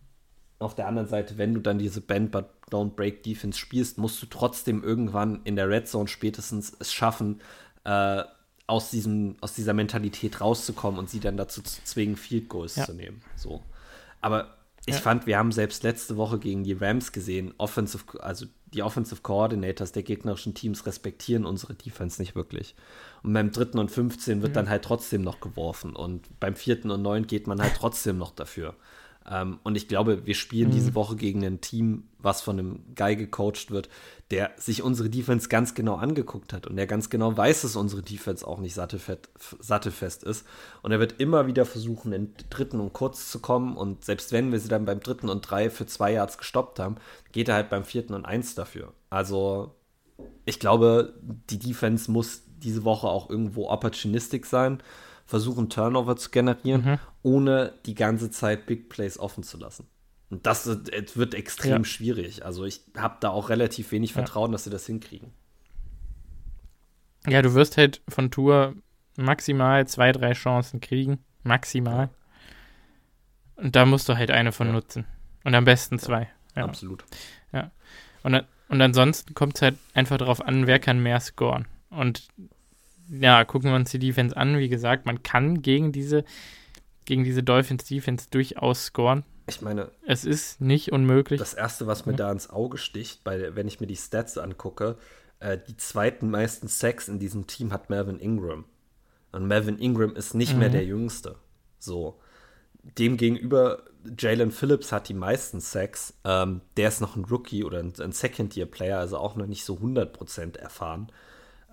[0.59, 4.21] auf der anderen Seite, wenn du dann diese Bend but Don't Break Defense spielst, musst
[4.23, 7.41] du trotzdem irgendwann in der Red Zone spätestens es schaffen,
[7.85, 8.25] äh,
[8.67, 12.85] aus, diesem, aus dieser Mentalität rauszukommen und sie dann dazu zu zwingen, Field Goals ja.
[12.85, 13.23] zu nehmen.
[13.37, 13.63] So.
[14.21, 14.56] Aber
[14.87, 15.01] ich ja.
[15.01, 19.91] fand, wir haben selbst letzte Woche gegen die Rams gesehen, Offensive, also die Offensive Coordinators
[19.91, 22.77] der gegnerischen Teams respektieren unsere Defense nicht wirklich.
[23.25, 24.55] Und beim dritten und 15 wird mhm.
[24.55, 25.97] dann halt trotzdem noch geworfen.
[25.97, 28.77] Und beim vierten und neun geht man halt trotzdem noch dafür.
[29.29, 30.73] Ähm, und ich glaube, wir spielen mhm.
[30.73, 33.89] diese Woche gegen ein Team, was von einem Guy gecoacht wird,
[34.31, 38.03] der sich unsere Defense ganz genau angeguckt hat und der ganz genau weiß, dass unsere
[38.03, 39.29] Defense auch nicht sattelfest,
[39.61, 40.47] sattelfest ist.
[40.83, 43.77] Und er wird immer wieder versuchen, in dritten und kurz zu kommen.
[43.77, 46.97] Und selbst wenn wir sie dann beim dritten und drei für zwei Yards gestoppt haben,
[47.33, 48.93] geht er halt beim vierten und eins dafür.
[49.11, 49.75] Also
[50.45, 51.15] ich glaube,
[51.51, 54.83] die Defense muss diese Woche auch irgendwo opportunistic sein
[55.27, 56.99] versuchen, Turnover zu generieren, mhm.
[57.23, 59.87] ohne die ganze Zeit Big Plays offen zu lassen.
[60.31, 61.85] Und das wird extrem ja.
[61.85, 62.45] schwierig.
[62.45, 64.53] Also ich habe da auch relativ wenig Vertrauen, ja.
[64.53, 65.33] dass sie das hinkriegen.
[67.29, 68.75] Ja, du wirst halt von Tour
[69.17, 71.19] maximal zwei, drei Chancen kriegen.
[71.43, 72.11] Maximal.
[73.57, 74.73] Und da musst du halt eine von ja.
[74.73, 75.07] nutzen.
[75.45, 76.29] Und am besten zwei.
[76.57, 76.65] Ja.
[76.65, 77.05] Absolut.
[77.53, 77.71] Ja.
[78.23, 81.67] Und, und ansonsten kommt es halt einfach darauf an, wer kann mehr scoren.
[81.91, 82.29] Und
[83.09, 84.59] ja, gucken wir uns die Defense an.
[84.59, 86.25] Wie gesagt, man kann gegen diese,
[87.05, 89.25] gegen diese Dolphins Defense durchaus scoren.
[89.49, 91.39] Ich meine, es ist nicht unmöglich.
[91.39, 92.19] Das erste, was mir ja.
[92.19, 94.97] da ins Auge sticht, bei, wenn ich mir die Stats angucke,
[95.39, 98.65] äh, die zweiten meisten Sacks in diesem Team hat Melvin Ingram.
[99.33, 100.61] Und Melvin Ingram ist nicht mhm.
[100.61, 101.37] mehr der Jüngste.
[101.79, 102.21] So.
[102.83, 103.83] Demgegenüber,
[104.19, 106.15] Jalen Phillips hat die meisten Sacks.
[106.25, 109.75] Ähm, der ist noch ein Rookie oder ein, ein Second-Year-Player, also auch noch nicht so
[109.75, 111.11] 100% erfahren.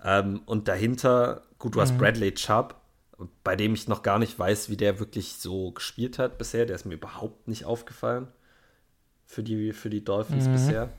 [0.04, 1.98] Ähm, und dahinter, gut, du hast mhm.
[1.98, 2.76] Bradley Chubb,
[3.42, 6.66] bei dem ich noch gar nicht weiß, wie der wirklich so gespielt hat bisher.
[6.66, 8.28] Der ist mir überhaupt nicht aufgefallen
[9.24, 10.52] für die, für die Dolphins mhm.
[10.52, 10.92] bisher.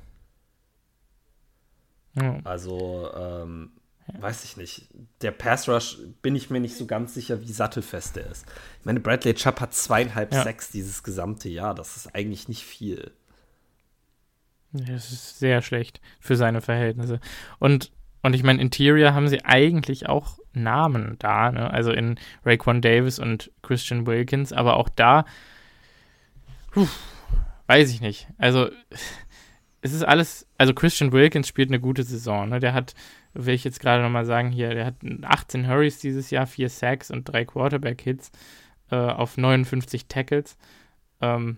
[2.15, 2.41] Mhm.
[2.43, 3.71] Also, ähm,
[4.11, 4.21] ja.
[4.21, 4.87] weiß ich nicht.
[5.21, 8.45] Der Pass Rush bin ich mir nicht so ganz sicher, wie sattelfest der ist.
[8.79, 10.43] Ich meine, Bradley Chubb hat zweieinhalb ja.
[10.43, 11.75] Sacks dieses gesamte Jahr.
[11.75, 13.11] Das ist eigentlich nicht viel.
[14.71, 17.19] Das ist sehr schlecht für seine Verhältnisse.
[17.59, 17.91] Und
[18.25, 21.69] und ich meine, Interior haben sie eigentlich auch Namen da, ne?
[21.69, 25.25] also in Raekwon Davis und Christian Wilkins, aber auch da,
[26.71, 26.87] puh,
[27.67, 28.27] weiß ich nicht.
[28.39, 28.71] Also,
[29.81, 32.49] es ist alles, also Christian Wilkins spielt eine gute Saison.
[32.49, 32.59] Ne?
[32.59, 32.95] Der hat,
[33.35, 37.11] will ich jetzt gerade nochmal sagen, hier, der hat 18 Hurries dieses Jahr, 4 Sacks
[37.11, 38.31] und 3 Quarterback-Hits
[38.89, 40.57] äh, auf 59 Tackles.
[41.21, 41.57] Ähm,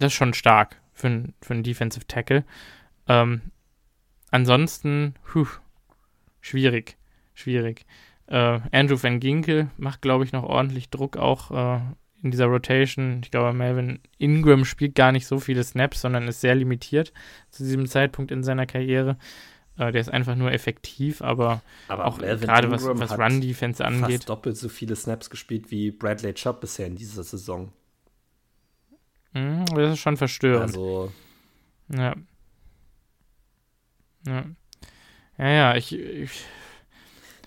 [0.00, 2.44] das ist schon stark für, für einen Defensive Tackle.
[3.06, 3.42] Ähm,
[4.30, 5.46] ansonsten, puh,
[6.40, 6.96] schwierig,
[7.34, 7.86] schwierig.
[8.26, 11.80] Äh, Andrew Van Ginkel macht, glaube ich, noch ordentlich Druck auch äh,
[12.22, 13.20] in dieser Rotation.
[13.22, 17.12] Ich glaube, Melvin Ingram spielt gar nicht so viele Snaps, sondern ist sehr limitiert
[17.50, 19.16] zu diesem Zeitpunkt in seiner Karriere.
[19.78, 24.18] Äh, der ist einfach nur effektiv, aber, aber auch gerade was, was Run-Defense angeht.
[24.18, 27.72] Fast doppelt so viele Snaps gespielt wie Bradley Chubb bisher in dieser Saison.
[29.32, 30.70] Mm, das ist schon verstörend.
[30.70, 31.12] Also.
[31.88, 32.14] Ja.
[34.26, 34.44] Ja.
[35.38, 35.98] Ja, ja, ich.
[35.98, 36.44] ich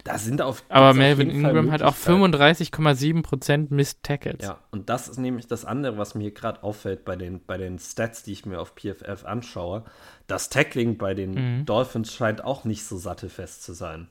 [0.04, 0.64] da sind auf.
[0.68, 4.44] Aber Melvin Ingram hat auch 35,7% Missed Tackles.
[4.44, 7.80] Ja, und das ist nämlich das andere, was mir gerade auffällt bei den, bei den
[7.80, 9.86] Stats, die ich mir auf PFF anschaue.
[10.28, 11.66] Das Tackling bei den mhm.
[11.66, 14.10] Dolphins scheint auch nicht so sattelfest zu sein.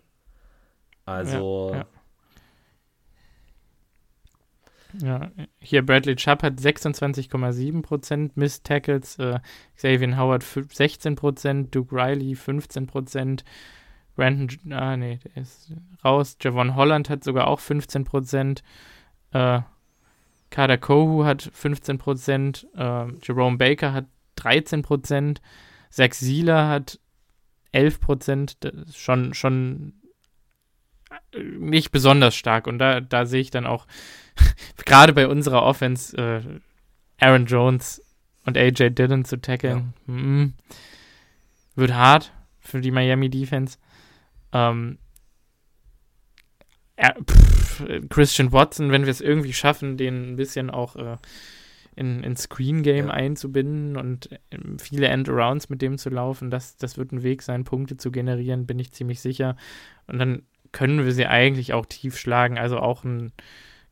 [1.04, 1.70] Also.
[1.72, 1.86] Ja, ja.
[5.00, 9.40] Ja, hier Bradley Chubb hat 26,7% Missed Tackles, äh,
[9.76, 13.44] Xavier Howard 16%, Duke Riley 15%,
[14.14, 15.72] Brandon, ah nee, der ist
[16.04, 18.62] raus, Javon Holland hat sogar auch 15%,
[19.32, 19.60] äh,
[20.50, 25.40] Kader Kohu hat 15%, äh, Jerome Baker hat 13%,
[25.90, 27.00] Zach Sieler hat
[27.72, 29.94] 11%, das ist schon, schon
[31.58, 32.66] nicht besonders stark.
[32.66, 33.86] Und da, da sehe ich dann auch
[34.84, 36.42] gerade bei unserer Offense äh,
[37.24, 38.02] Aaron Jones
[38.44, 40.14] und AJ Dillon zu tackeln, ja.
[40.14, 40.54] mm,
[41.76, 43.78] wird hart für die Miami Defense.
[44.52, 44.98] Ähm,
[46.96, 51.16] äh, pff, Christian Watson, wenn wir es irgendwie schaffen, den ein bisschen auch äh,
[51.94, 53.12] in, in Screen Game ja.
[53.12, 57.64] einzubinden und ähm, viele End-Arounds mit dem zu laufen, das, das wird ein Weg sein,
[57.64, 59.56] Punkte zu generieren, bin ich ziemlich sicher.
[60.06, 62.58] Und dann können wir sie eigentlich auch tief schlagen.
[62.58, 63.32] Also auch ein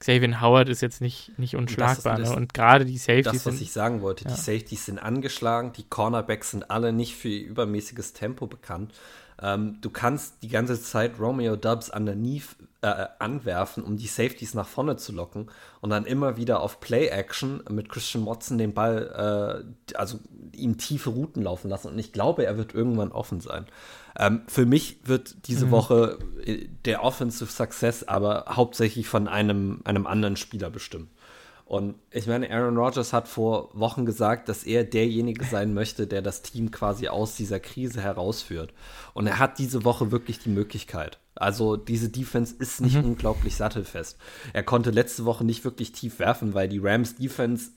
[0.01, 2.15] Xavier Howard ist jetzt nicht, nicht unschlagbar.
[2.15, 2.37] Und, das, ne?
[2.37, 3.25] und gerade die Safeties.
[3.25, 4.31] Das, was sind, ich sagen wollte, ja.
[4.31, 8.95] die Safeties sind angeschlagen, die Cornerbacks sind alle nicht für übermäßiges Tempo bekannt.
[9.43, 14.67] Ähm, du kannst die ganze Zeit Romeo Dubs underneath äh, anwerfen, um die Safeties nach
[14.67, 15.51] vorne zu locken
[15.83, 20.19] und dann immer wieder auf Play-Action mit Christian Watson den Ball, äh, also
[20.55, 21.89] ihm tiefe Routen laufen lassen.
[21.89, 23.67] Und ich glaube, er wird irgendwann offen sein.
[24.19, 25.71] Ähm, für mich wird diese mhm.
[25.71, 31.09] Woche äh, der Offensive Success aber hauptsächlich von einem, einem anderen Spieler bestimmt.
[31.71, 36.21] Und ich meine, Aaron Rodgers hat vor Wochen gesagt, dass er derjenige sein möchte, der
[36.21, 38.75] das Team quasi aus dieser Krise herausführt.
[39.15, 41.21] Und er hat diese Woche wirklich die Möglichkeit.
[41.37, 43.11] Also diese Defense ist nicht mhm.
[43.11, 44.19] unglaublich sattelfest.
[44.53, 47.71] Er konnte letzte Woche nicht wirklich tief werfen, weil die Rams Defense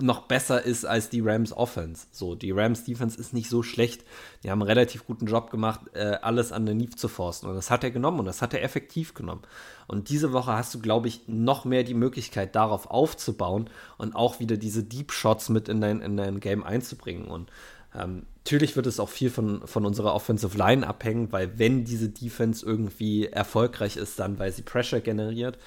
[0.00, 2.06] noch besser ist als die Rams Offense.
[2.10, 4.04] So, die Rams Defense ist nicht so schlecht.
[4.42, 7.46] Die haben einen relativ guten Job gemacht, äh, alles underneath zu forsten.
[7.46, 9.42] Und das hat er genommen und das hat er effektiv genommen.
[9.86, 14.40] Und diese Woche hast du, glaube ich, noch mehr die Möglichkeit, darauf aufzubauen und auch
[14.40, 17.26] wieder diese Deep Shots mit in dein, in dein Game einzubringen.
[17.26, 17.50] Und
[17.94, 22.08] ähm, natürlich wird es auch viel von, von unserer Offensive Line abhängen, weil wenn diese
[22.08, 25.58] Defense irgendwie erfolgreich ist, dann weil sie Pressure generiert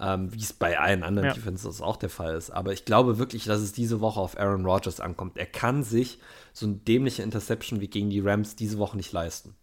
[0.00, 1.34] ähm, wie es bei allen anderen ja.
[1.34, 2.50] Defenses auch der Fall ist.
[2.50, 5.38] Aber ich glaube wirklich, dass es diese Woche auf Aaron Rodgers ankommt.
[5.38, 6.18] Er kann sich
[6.52, 9.54] so eine dämliche Interception wie gegen die Rams diese Woche nicht leisten.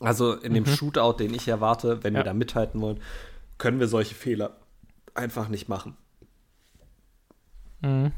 [0.00, 0.68] Also in dem mhm.
[0.68, 2.20] Shootout, den ich erwarte, wenn ja.
[2.20, 3.00] wir da mithalten wollen,
[3.58, 4.56] können wir solche Fehler
[5.14, 5.96] einfach nicht machen.
[7.80, 8.12] Mhm.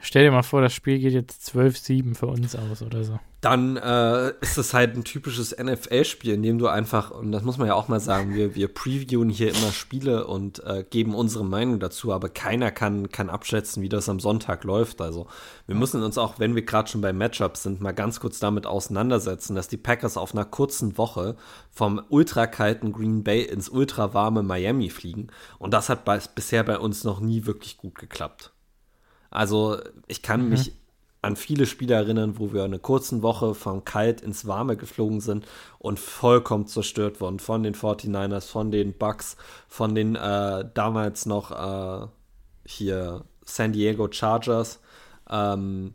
[0.00, 3.20] Stell dir mal vor, das Spiel geht jetzt 12-7 für uns aus oder so.
[3.42, 7.58] Dann äh, ist es halt ein typisches NFL-Spiel, in dem du einfach, und das muss
[7.58, 11.44] man ja auch mal sagen, wir, wir previewen hier immer Spiele und äh, geben unsere
[11.44, 15.00] Meinung dazu, aber keiner kann, kann abschätzen, wie das am Sonntag läuft.
[15.00, 15.26] Also
[15.66, 18.64] wir müssen uns auch, wenn wir gerade schon bei Matchups sind, mal ganz kurz damit
[18.64, 21.34] auseinandersetzen, dass die Packers auf einer kurzen Woche
[21.72, 25.32] vom ultrakalten Green Bay ins ultrawarme Miami fliegen.
[25.58, 28.52] Und das hat bei, bisher bei uns noch nie wirklich gut geklappt.
[29.30, 30.50] Also ich kann mhm.
[30.50, 30.72] mich
[31.22, 35.46] an viele Spiele erinnern, wo wir eine kurzen Woche von kalt ins warme geflogen sind
[35.78, 39.36] und vollkommen zerstört wurden von den 49ers, von den Bucks,
[39.68, 42.08] von den äh, damals noch äh,
[42.66, 44.80] hier San Diego Chargers.
[45.30, 45.94] Ähm,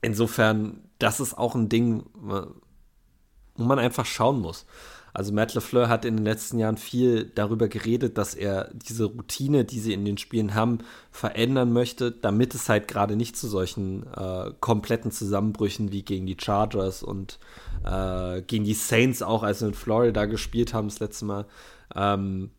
[0.00, 4.66] insofern, das ist auch ein Ding, wo man einfach schauen muss.
[5.14, 9.64] Also Matt LeFleur hat in den letzten Jahren viel darüber geredet, dass er diese Routine,
[9.64, 10.78] die sie in den Spielen haben,
[11.10, 16.38] verändern möchte, damit es halt gerade nicht zu solchen äh, kompletten Zusammenbrüchen wie gegen die
[16.40, 17.38] Chargers und
[17.84, 21.46] äh, gegen die Saints auch, als wir in Florida gespielt haben das letzte Mal,
[21.94, 22.50] ähm,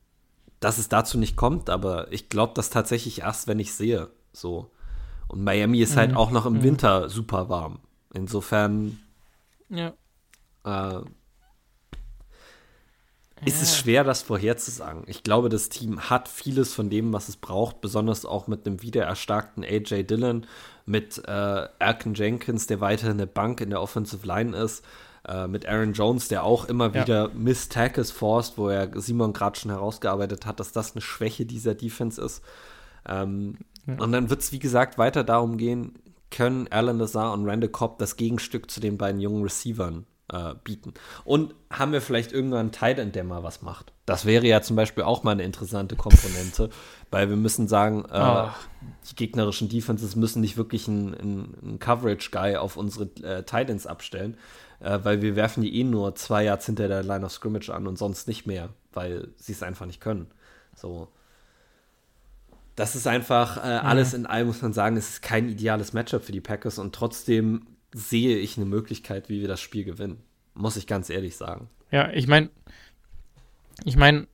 [0.59, 1.71] dass es dazu nicht kommt.
[1.71, 4.09] Aber ich glaube das tatsächlich erst, wenn ich sehe.
[4.31, 4.69] So.
[5.27, 6.17] Und Miami ist halt mhm.
[6.17, 6.63] auch noch im mhm.
[6.63, 7.79] Winter super warm.
[8.13, 8.99] Insofern.
[9.69, 9.93] Ja.
[10.63, 11.01] Äh,
[13.45, 15.03] ist es schwer, das vorherzusagen.
[15.07, 18.81] Ich glaube, das Team hat vieles von dem, was es braucht, besonders auch mit einem
[18.81, 20.45] wiedererstarkten AJ Dillon,
[20.85, 24.83] mit äh, Erken Jenkins, der weiterhin eine Bank in der Offensive Line ist,
[25.27, 27.31] äh, mit Aaron Jones, der auch immer wieder ja.
[27.33, 31.75] Miss Tackles forst, wo er Simon gerade schon herausgearbeitet hat, dass das eine Schwäche dieser
[31.75, 32.41] Defense ist.
[33.07, 33.95] Ähm, ja.
[33.97, 35.93] Und dann wird es, wie gesagt, weiter darum gehen,
[36.29, 40.93] können Alan Lazar und Randall Cobb das Gegenstück zu den beiden jungen Receivern äh, bieten.
[41.25, 43.91] Und haben wir vielleicht irgendwann einen Tight der mal was macht?
[44.05, 46.69] Das wäre ja zum Beispiel auch mal eine interessante Komponente,
[47.11, 48.49] weil wir müssen sagen, äh, oh.
[49.09, 54.37] die gegnerischen Defenses müssen nicht wirklich einen, einen Coverage-Guy auf unsere äh, Titans abstellen,
[54.79, 57.87] äh, weil wir werfen die eh nur zwei Yards hinter der Line of Scrimmage an
[57.87, 60.27] und sonst nicht mehr, weil sie es einfach nicht können.
[60.75, 61.07] So.
[62.75, 66.23] Das ist einfach äh, alles in allem, muss man sagen, es ist kein ideales Matchup
[66.23, 70.17] für die Packers und trotzdem sehe ich eine Möglichkeit, wie wir das Spiel gewinnen.
[70.53, 71.69] Muss ich ganz ehrlich sagen.
[71.91, 72.49] Ja, ich meine,
[73.85, 74.27] ich meine,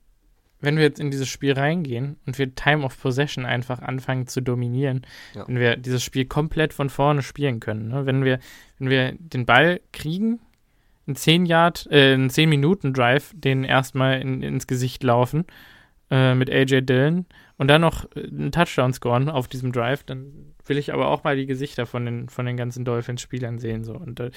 [0.60, 4.40] wenn wir jetzt in dieses Spiel reingehen und wir Time of Possession einfach anfangen zu
[4.40, 5.46] dominieren, ja.
[5.48, 8.06] wenn wir dieses Spiel komplett von vorne spielen können, ne?
[8.06, 8.40] wenn wir,
[8.78, 10.40] wenn wir den Ball kriegen,
[11.06, 15.44] einen 10 Yard, äh, einen 10 Minuten Drive, den erstmal in, ins Gesicht laufen
[16.10, 17.26] äh, mit AJ Dillon
[17.60, 21.24] und dann noch äh, einen Touchdown scoren auf diesem Drive, dann will ich aber auch
[21.24, 23.84] mal die Gesichter von den, von den ganzen Dolphins-Spielern sehen.
[23.84, 23.92] So.
[23.92, 24.30] Und äh,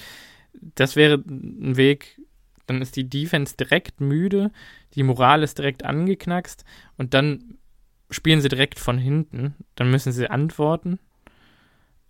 [0.52, 2.20] das wäre ein Weg,
[2.66, 4.52] dann ist die Defense direkt müde,
[4.94, 6.66] die Moral ist direkt angeknackst
[6.98, 7.56] und dann
[8.10, 9.54] spielen sie direkt von hinten.
[9.74, 10.98] Dann müssen sie antworten.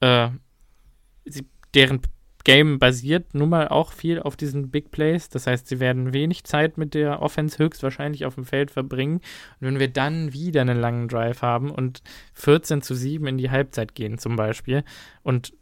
[0.00, 0.30] Äh,
[1.26, 2.00] sie, deren
[2.44, 5.30] Game basiert nun mal auch viel auf diesen Big Plays.
[5.30, 9.16] Das heißt, sie werden wenig Zeit mit der Offense höchstwahrscheinlich auf dem Feld verbringen.
[9.60, 12.02] Und wenn wir dann wieder einen langen Drive haben und
[12.34, 14.84] 14 zu 7 in die Halbzeit gehen zum Beispiel
[15.22, 15.54] und,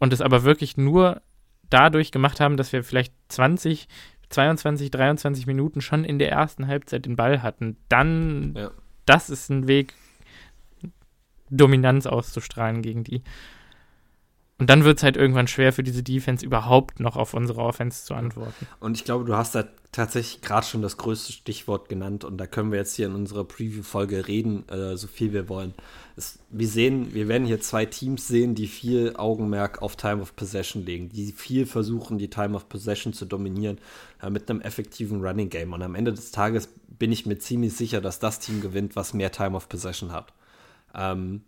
[0.00, 1.22] und es aber wirklich nur
[1.70, 3.86] dadurch gemacht haben, dass wir vielleicht 20,
[4.30, 8.70] 22, 23 Minuten schon in der ersten Halbzeit den Ball hatten, dann, ja.
[9.06, 9.94] das ist ein Weg,
[11.50, 13.22] Dominanz auszustrahlen gegen die.
[14.58, 18.04] Und dann wird es halt irgendwann schwer für diese Defense überhaupt noch auf unsere Offense
[18.04, 18.66] zu antworten.
[18.80, 22.46] Und ich glaube, du hast da tatsächlich gerade schon das größte Stichwort genannt und da
[22.46, 25.74] können wir jetzt hier in unserer Preview-Folge reden, äh, so viel wir wollen.
[26.16, 30.36] Es, wir sehen, wir werden hier zwei Teams sehen, die viel Augenmerk auf Time of
[30.36, 33.78] Possession legen, die viel versuchen, die Time of Possession zu dominieren
[34.20, 35.72] äh, mit einem effektiven Running Game.
[35.72, 39.14] Und am Ende des Tages bin ich mir ziemlich sicher, dass das Team gewinnt, was
[39.14, 40.34] mehr Time of Possession hat.
[40.94, 41.42] Ähm,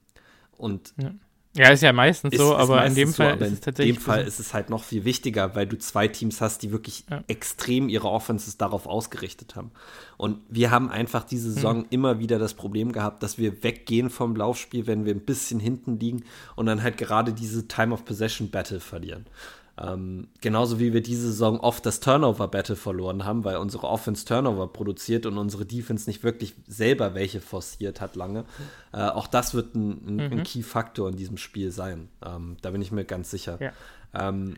[0.57, 1.11] und ja.
[1.57, 3.97] Ja, ist ja meistens ist, so, aber meistens in dem Fall so, ist es tatsächlich.
[3.97, 6.71] In dem Fall ist es halt noch viel wichtiger, weil du zwei Teams hast, die
[6.71, 7.25] wirklich ja.
[7.27, 9.73] extrem ihre Offenses darauf ausgerichtet haben.
[10.17, 11.55] Und wir haben einfach diese hm.
[11.55, 11.87] Saison mhm.
[11.91, 15.99] immer wieder das Problem gehabt, dass wir weggehen vom Laufspiel, wenn wir ein bisschen hinten
[15.99, 16.25] liegen
[16.55, 19.27] und dann halt gerade diese Time of Possession Battle verlieren.
[19.81, 24.69] Ähm, genauso wie wir diese Saison oft das Turnover-Battle verloren haben, weil unsere Offense Turnover
[24.69, 28.45] produziert und unsere Defense nicht wirklich selber welche forciert hat lange.
[28.93, 30.21] Äh, auch das wird ein, ein, mhm.
[30.21, 32.09] ein Key-Faktor in diesem Spiel sein.
[32.25, 33.59] Ähm, da bin ich mir ganz sicher.
[33.61, 33.73] Ja.
[34.29, 34.57] Ähm,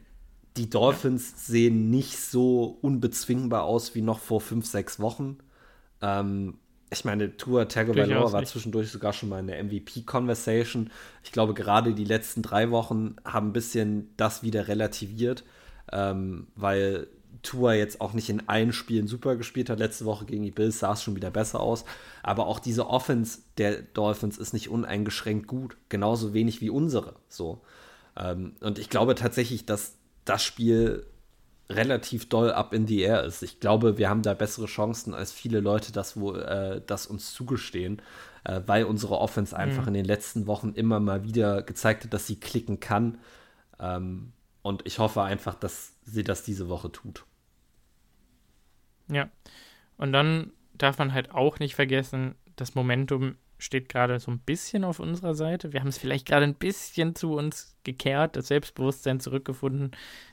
[0.57, 5.39] die Dolphins sehen nicht so unbezwingbar aus wie noch vor fünf, sechs Wochen.
[6.01, 6.59] Ähm,
[6.93, 10.91] ich meine, Tour Tagovailoa war zwischendurch sogar schon mal in der MVP-Conversation.
[11.25, 15.45] Ich glaube, gerade die letzten drei Wochen haben ein bisschen das wieder relativiert,
[15.91, 17.09] ähm, weil
[17.43, 19.79] Tour jetzt auch nicht in allen Spielen super gespielt hat.
[19.79, 21.85] Letzte Woche gegen die Bills sah es schon wieder besser aus.
[22.23, 25.77] Aber auch diese Offense der Dolphins ist nicht uneingeschränkt gut.
[25.89, 27.15] Genauso wenig wie unsere.
[27.29, 27.63] So.
[28.17, 31.07] Ähm, und ich glaube tatsächlich, dass das Spiel
[31.69, 33.43] relativ doll up in the air ist.
[33.43, 37.33] Ich glaube, wir haben da bessere Chancen, als viele Leute das, wo, äh, das uns
[37.33, 38.03] zugestehen,
[38.45, 39.89] äh, weil unsere Offense einfach mhm.
[39.89, 43.19] in den letzten Wochen immer mal wieder gezeigt hat, dass sie klicken kann.
[43.79, 44.33] Ähm,
[44.63, 47.25] und ich hoffe einfach, dass sie das diese Woche tut.
[49.11, 49.29] Ja.
[49.97, 54.85] Und dann darf man halt auch nicht vergessen, das Momentum steht gerade so ein bisschen
[54.85, 55.73] auf unserer Seite.
[55.73, 59.93] Wir haben es vielleicht gerade ein bisschen zu uns gekehrt, das Selbstbewusstsein zurückgefunden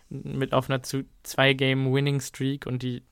[0.10, 3.04] mit auf einer Zwei-Game-Winning-Streak und die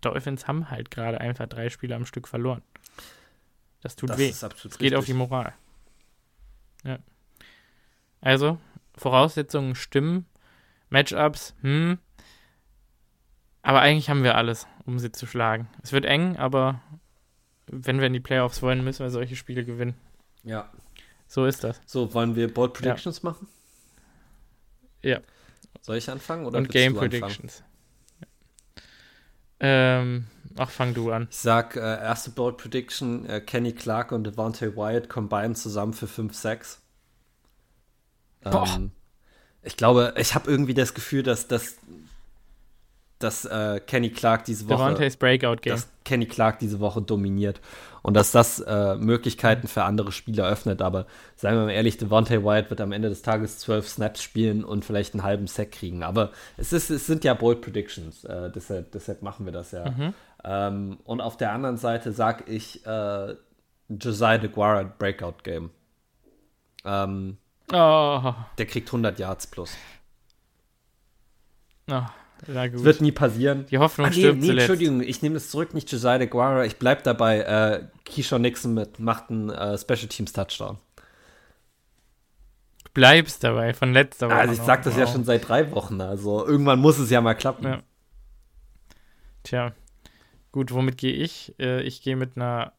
[0.00, 2.62] Dolphins haben halt gerade einfach drei Spiele am Stück verloren.
[3.80, 4.28] Das tut das weh.
[4.28, 4.96] Es geht richtig.
[4.96, 5.54] auf die Moral.
[6.84, 6.98] Ja.
[8.20, 8.58] Also,
[8.96, 10.26] Voraussetzungen stimmen,
[10.88, 11.98] Matchups, hm.
[13.62, 15.68] Aber eigentlich haben wir alles, um sie zu schlagen.
[15.82, 16.80] Es wird eng, aber
[17.70, 19.94] wenn wir in die Playoffs wollen, müssen wir solche Spiele gewinnen.
[20.42, 20.70] Ja.
[21.26, 21.80] So ist das.
[21.86, 23.30] So, wollen wir Bold Predictions ja.
[23.30, 23.46] machen?
[25.02, 25.20] Ja.
[25.80, 27.62] Soll ich anfangen oder Und Game Predictions.
[29.60, 31.28] Ähm, ach, fang du an.
[31.30, 36.06] Ich sag, äh, erste Bold Prediction, äh, Kenny Clark und Devontae Wyatt combined zusammen für
[36.06, 36.78] 5-6.
[38.44, 38.90] Ähm,
[39.62, 41.76] ich glaube, ich habe irgendwie das Gefühl, dass das
[43.20, 45.74] dass äh, Kenny Clark diese Woche Devontae's Breakout Game.
[45.74, 47.60] dass Kenny Clark diese Woche dominiert
[48.02, 50.82] und dass das äh, Möglichkeiten für andere Spieler öffnet.
[50.82, 51.06] Aber
[51.36, 54.84] seien wir mal ehrlich, Devontae Wyatt wird am Ende des Tages zwölf Snaps spielen und
[54.84, 56.02] vielleicht einen halben Sack kriegen.
[56.02, 59.90] Aber es, ist, es sind ja Bold Predictions, äh, deshalb, deshalb, machen wir das ja.
[59.90, 60.14] Mhm.
[60.42, 63.34] Ähm, und auf der anderen Seite sage ich äh,
[63.88, 65.70] Josiah DeGuara Breakout Game.
[66.86, 67.36] Ähm,
[67.70, 68.32] oh.
[68.56, 69.76] Der kriegt 100 Yards plus.
[71.90, 72.02] Oh.
[72.46, 73.66] Ja, Wird nie passieren.
[73.66, 74.70] Die Hoffnung ah, nee, stirbt nee, zuletzt.
[74.70, 76.64] Entschuldigung, ich nehme es zurück, nicht Josiah Guara.
[76.64, 77.40] Ich bleibe dabei.
[77.40, 80.78] Äh, Keyshawn Nixon mit, macht einen äh, Special Teams Touchdown.
[82.84, 84.36] Du bleibst dabei, von letzter Woche.
[84.36, 85.00] Also ich sag das wow.
[85.00, 86.00] ja schon seit drei Wochen.
[86.00, 87.66] Also irgendwann muss es ja mal klappen.
[87.66, 87.82] Ja.
[89.42, 89.72] Tja,
[90.52, 91.54] gut, womit gehe ich?
[91.58, 92.72] Äh, ich gehe mit einer.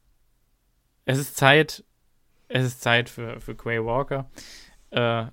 [1.06, 1.84] Es ist Zeit.
[2.48, 4.30] Es ist Zeit für, für Quay Walker.
[4.90, 5.28] Äh,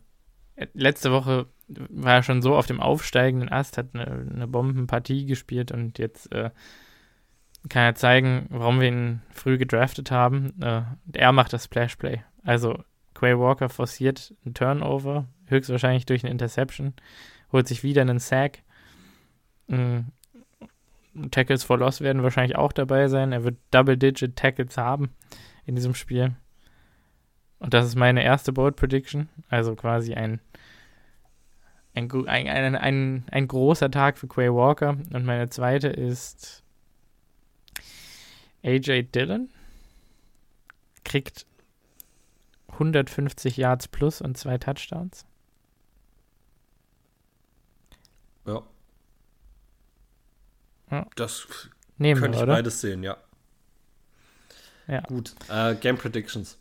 [0.75, 5.99] letzte Woche war schon so auf dem aufsteigenden Ast, hat eine, eine Bombenpartie gespielt und
[5.99, 6.51] jetzt äh,
[7.69, 10.61] kann er zeigen, warum wir ihn früh gedraftet haben.
[10.63, 12.23] Äh, er macht das Splashplay.
[12.45, 12.83] Also
[13.15, 16.95] Quay Walker forciert einen Turnover, höchstwahrscheinlich durch eine Interception,
[17.53, 18.61] holt sich wieder einen Sack.
[19.69, 20.13] Ähm,
[21.31, 23.33] Tackles for Loss werden wahrscheinlich auch dabei sein.
[23.33, 25.11] Er wird Double-Digit Tackles haben
[25.67, 26.37] in diesem Spiel.
[27.59, 29.29] Und das ist meine erste Bold Prediction.
[29.49, 30.41] Also quasi ein
[31.95, 34.91] ein, ein, ein, ein, großer Tag für Quay Walker.
[35.13, 36.63] Und meine zweite ist
[38.63, 39.51] AJ Dillon.
[41.05, 41.47] Kriegt
[42.69, 45.25] 150 Yards plus und zwei Touchdowns.
[48.47, 48.63] Ja.
[50.91, 51.07] Ja.
[51.17, 51.47] Das
[51.99, 52.55] Nehmen könnte wir, ich oder?
[52.55, 53.17] beides sehen, ja.
[54.87, 55.01] Ja.
[55.01, 55.35] Gut.
[55.49, 56.57] Äh, Game Predictions.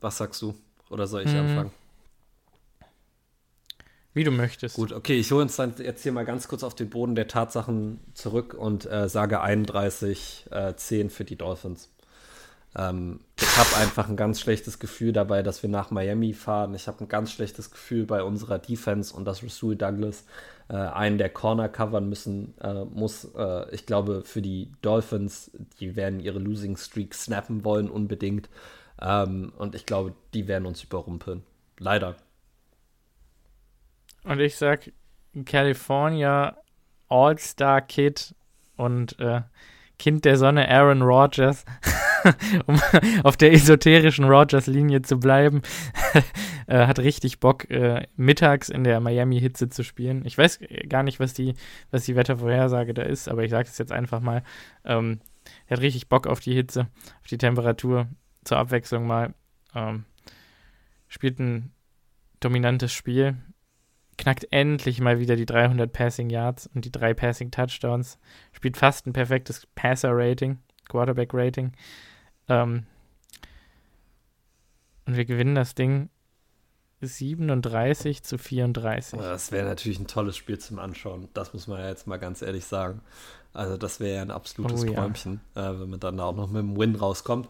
[0.00, 0.54] Was sagst du?
[0.88, 1.38] Oder soll ich Mhm.
[1.38, 1.70] anfangen?
[4.12, 4.74] Wie du möchtest.
[4.74, 7.28] Gut, okay, ich hole uns dann jetzt hier mal ganz kurz auf den Boden der
[7.28, 11.90] Tatsachen zurück und äh, sage 31, äh, 10 für die Dolphins.
[12.76, 16.74] Ähm, ich habe einfach ein ganz schlechtes Gefühl dabei, dass wir nach Miami fahren.
[16.74, 20.24] Ich habe ein ganz schlechtes Gefühl bei unserer Defense und dass Rasul Douglas
[20.68, 23.28] äh, einen der Corner covern müssen äh, muss.
[23.36, 25.50] Äh, ich glaube, für die Dolphins,
[25.80, 28.48] die werden ihre Losing Streak snappen wollen unbedingt.
[29.00, 31.42] Ähm, und ich glaube, die werden uns überrumpeln.
[31.78, 32.16] Leider.
[34.24, 34.92] Und ich sag
[35.44, 36.56] California
[37.08, 38.34] All-Star Kid
[38.76, 39.42] und äh,
[39.98, 41.64] Kind der Sonne Aaron Rodgers,
[42.66, 42.80] um
[43.22, 45.60] auf der esoterischen Rodgers-Linie zu bleiben,
[46.66, 50.24] äh, hat richtig Bock, äh, mittags in der Miami-Hitze zu spielen.
[50.24, 51.54] Ich weiß gar nicht, was die,
[51.90, 54.42] was die Wettervorhersage da ist, aber ich sage es jetzt einfach mal.
[54.84, 55.20] Ähm,
[55.66, 56.88] er hat richtig Bock auf die Hitze,
[57.20, 58.06] auf die Temperatur,
[58.44, 59.34] zur Abwechslung mal.
[59.74, 60.04] Ähm,
[61.08, 61.72] spielt ein
[62.40, 63.36] dominantes Spiel,
[64.20, 68.18] knackt endlich mal wieder die 300 Passing Yards und die drei Passing Touchdowns,
[68.52, 70.58] spielt fast ein perfektes Passer Rating,
[70.88, 71.72] Quarterback Rating.
[72.46, 72.84] Ähm,
[75.06, 76.10] und wir gewinnen das Ding
[77.00, 79.18] 37 zu 34.
[79.18, 81.30] Das wäre natürlich ein tolles Spiel zum Anschauen.
[81.32, 83.00] Das muss man ja jetzt mal ganz ehrlich sagen.
[83.54, 85.00] Also das wäre ja ein absolutes Oh ja.
[85.00, 87.48] Träumchen, äh, wenn man dann auch noch mit dem Win rauskommt.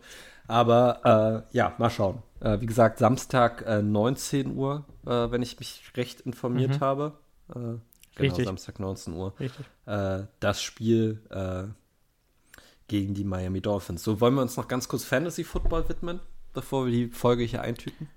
[0.51, 2.23] Aber äh, ja, mal schauen.
[2.41, 6.81] Äh, wie gesagt, Samstag äh, 19 Uhr, äh, wenn ich mich recht informiert Mhm.
[6.81, 7.13] habe.
[7.51, 7.81] Äh, genau,
[8.19, 8.47] Richtig.
[8.47, 9.33] Samstag 19 Uhr.
[9.39, 9.65] Richtig.
[9.87, 11.21] Äh, das Spiel
[12.89, 14.03] gegen die Miami Dolphins.
[14.03, 16.19] So, wollen wir uns noch ganz kurz Fantasy Football widmen,
[16.53, 18.09] bevor wir die Folge hier eintüten?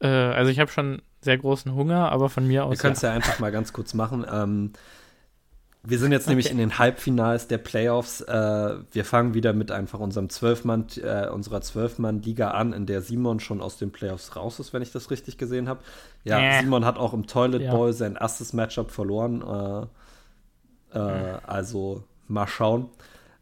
[0.00, 2.78] Also ich habe schon sehr großen Hunger, aber von mir Wir aus.
[2.78, 4.26] können es ja einfach mal ganz kurz machen.
[4.28, 4.72] Ähm,
[5.84, 8.20] wir sind jetzt nämlich in den Halbfinals der Playoffs.
[8.20, 13.40] Äh, wir fangen wieder mit einfach unserem Zwölfmann, äh, unserer Zwölfmann-Liga an, in der Simon
[13.40, 15.80] schon aus den Playoffs raus ist, wenn ich das richtig gesehen habe.
[16.22, 16.60] Ja, Äh.
[16.60, 17.72] Simon hat auch im Toilet Ja.
[17.72, 19.88] Bowl sein erstes Matchup verloren.
[20.94, 22.88] Äh, äh, also mal schauen.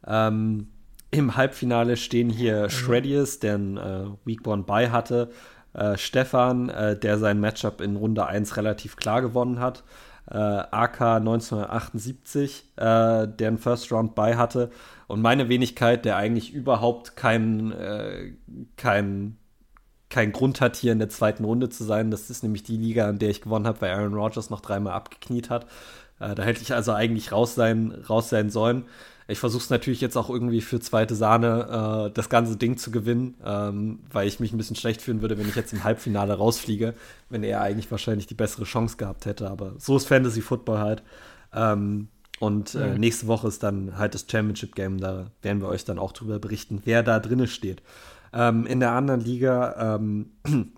[0.07, 0.67] Ähm,
[1.11, 5.29] Im Halbfinale stehen hier Shreddius, der ein äh, Week One Bye hatte.
[5.73, 9.83] Äh, Stefan, äh, der sein Matchup in Runde 1 relativ klar gewonnen hat.
[10.31, 14.71] Äh, AK 1978, äh, der einen First Round Bye hatte.
[15.07, 18.31] Und meine Wenigkeit, der eigentlich überhaupt keinen äh,
[18.77, 19.37] kein,
[20.09, 22.11] kein Grund hat, hier in der zweiten Runde zu sein.
[22.11, 24.93] Das ist nämlich die Liga, in der ich gewonnen habe, weil Aaron Rodgers noch dreimal
[24.93, 25.65] abgekniet hat.
[26.21, 28.85] Äh, da hätte ich also eigentlich raus sein, raus sein sollen.
[29.31, 32.91] Ich versuche es natürlich jetzt auch irgendwie für zweite Sahne äh, das ganze Ding zu
[32.91, 36.33] gewinnen, ähm, weil ich mich ein bisschen schlecht fühlen würde, wenn ich jetzt im Halbfinale
[36.33, 36.93] rausfliege,
[37.29, 39.49] wenn er eigentlich wahrscheinlich die bessere Chance gehabt hätte.
[39.49, 41.03] Aber so ist Fantasy Football halt.
[41.53, 42.07] Ähm,
[42.39, 42.99] und äh, Mhm.
[42.99, 44.99] nächste Woche ist dann halt das Championship Game.
[44.99, 47.81] Da werden wir euch dann auch drüber berichten, wer da drinne steht.
[48.33, 50.31] Ähm, in der anderen Liga ähm,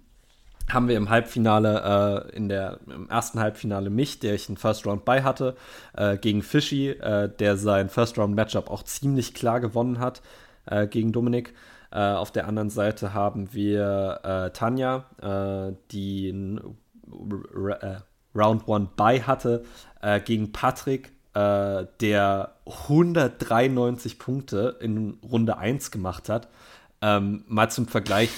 [0.72, 4.86] haben wir im Halbfinale, äh, in der, im ersten Halbfinale mich, der ich einen First
[4.86, 5.56] Round bei hatte,
[5.96, 10.22] äh, gegen Fishy, äh, der sein First Round Matchup auch ziemlich klar gewonnen hat
[10.66, 11.54] äh, gegen Dominik.
[11.92, 15.06] Äh, auf der anderen Seite haben wir äh, Tanja,
[15.92, 16.78] die einen
[18.36, 19.64] Round One bei hatte,
[20.26, 26.48] gegen Patrick, der 193 Punkte in Runde 1 gemacht hat.
[27.06, 28.30] Ähm, mal zum Vergleich,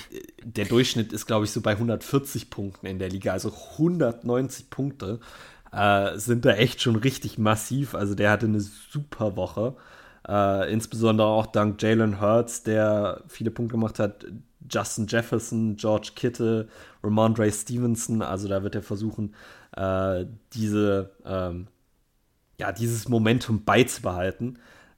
[0.44, 3.32] der Durchschnitt ist, glaube ich, so bei 140 Punkten in der Liga.
[3.32, 5.20] Also 190 Punkte
[5.72, 7.94] äh, sind da echt schon richtig massiv.
[7.94, 9.76] Also der hatte eine super Woche.
[10.28, 14.26] Äh, insbesondere auch dank Jalen Hurts, der viele Punkte gemacht hat.
[14.68, 16.68] Justin Jefferson, George Kittle,
[17.04, 18.24] Ramondre Stevenson.
[18.24, 19.36] Also da wird er versuchen,
[19.78, 21.68] äh, diese, ähm,
[22.60, 24.58] ja, dieses Momentum beizubehalten.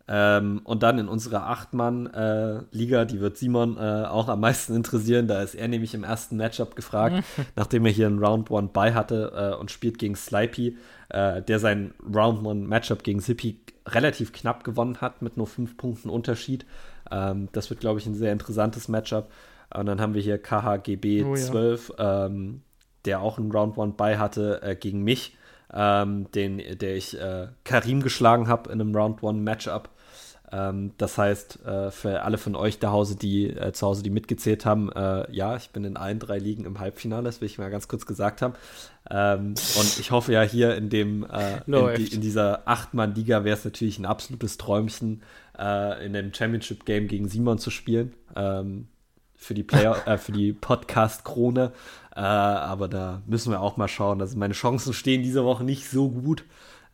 [0.09, 5.27] Ähm, und dann in unserer Acht-Mann-Liga, die wird Simon äh, auch am meisten interessieren.
[5.27, 7.23] Da ist er nämlich im ersten Matchup gefragt,
[7.55, 10.77] nachdem er hier einen Round One bei hatte äh, und spielt gegen Slipey,
[11.09, 15.75] äh, der sein Round One Matchup gegen Zippy relativ knapp gewonnen hat mit nur fünf
[15.75, 16.65] Punkten Unterschied.
[17.11, 19.29] Ähm, das wird, glaube ich, ein sehr interessantes Matchup.
[19.73, 21.41] Und dann haben wir hier KHGB Oh ja.
[21.41, 22.61] 12, ähm,
[23.05, 25.35] der auch einen Round One bei hatte äh, gegen mich,
[25.73, 29.89] ähm, den, der ich äh, Karim geschlagen habe in einem Round One Matchup.
[30.49, 34.09] Ähm, das heißt, äh, für alle von euch zu Hause, die äh, zu Hause, die
[34.09, 37.57] mitgezählt haben, äh, ja, ich bin in allen drei Ligen im Halbfinale, das will ich
[37.57, 38.53] mal ganz kurz gesagt haben.
[39.09, 43.57] Ähm, und ich hoffe ja hier in dem äh, in, die, in dieser Acht-Mann-Liga wäre
[43.57, 45.21] es natürlich ein absolutes Träumchen,
[45.57, 48.13] äh, in dem Championship-Game gegen Simon zu spielen.
[48.35, 48.87] Ähm,
[49.35, 51.73] für die Player, äh, für die Podcast-Krone.
[52.11, 54.21] Aber da müssen wir auch mal schauen.
[54.21, 56.45] Also meine Chancen stehen diese Woche nicht so gut.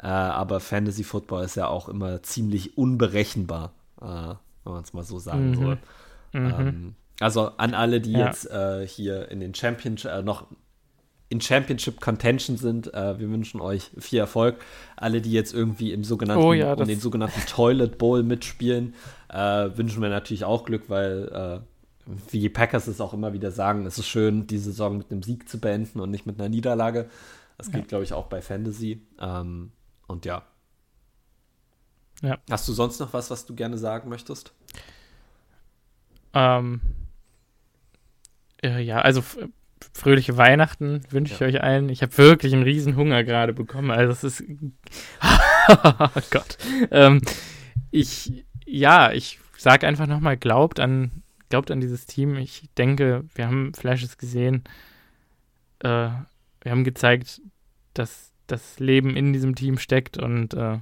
[0.04, 4.06] Äh, aber Fantasy Football ist ja auch immer ziemlich unberechenbar, äh,
[4.66, 5.56] wenn man es mal so sagen mhm.
[5.56, 5.78] soll.
[6.34, 6.45] Mhm.
[6.60, 8.26] Ähm, also an alle, die ja.
[8.26, 10.47] jetzt äh, hier in den Championship äh, noch
[11.30, 14.58] in Championship Contention sind, äh, wir wünschen euch viel Erfolg.
[14.97, 18.93] Alle, die jetzt irgendwie im sogenannten, oh ja, um den sogenannten Toilet Bowl mitspielen,
[19.30, 21.64] äh, wünschen wir natürlich auch Glück, weil
[22.30, 25.24] wie die Packers es auch immer wieder sagen, es ist schön, die Saison mit einem
[25.24, 27.10] Sieg zu beenden und nicht mit einer Niederlage.
[27.58, 27.88] Das geht, ja.
[27.88, 29.01] glaube ich, auch bei Fantasy.
[29.22, 29.72] Ähm,
[30.14, 30.43] und ja.
[32.22, 32.38] ja.
[32.49, 34.53] Hast du sonst noch was, was du gerne sagen möchtest?
[36.34, 36.82] Ähm,
[38.64, 39.24] äh, ja, also
[39.93, 41.47] fröhliche Weihnachten wünsche ich ja.
[41.47, 41.89] euch allen.
[41.89, 43.89] Ich habe wirklich einen riesen Hunger gerade bekommen.
[43.89, 44.43] Also es ist.
[45.61, 46.57] oh Gott.
[46.91, 47.22] Ähm,
[47.89, 52.36] ich, ja, ich sage einfach nochmal, glaubt an glaubt an dieses Team.
[52.38, 54.64] Ich denke, wir haben Flashes gesehen.
[55.80, 56.09] Äh,
[56.61, 57.41] wir haben gezeigt,
[57.93, 60.80] dass das Leben in diesem Team steckt und äh,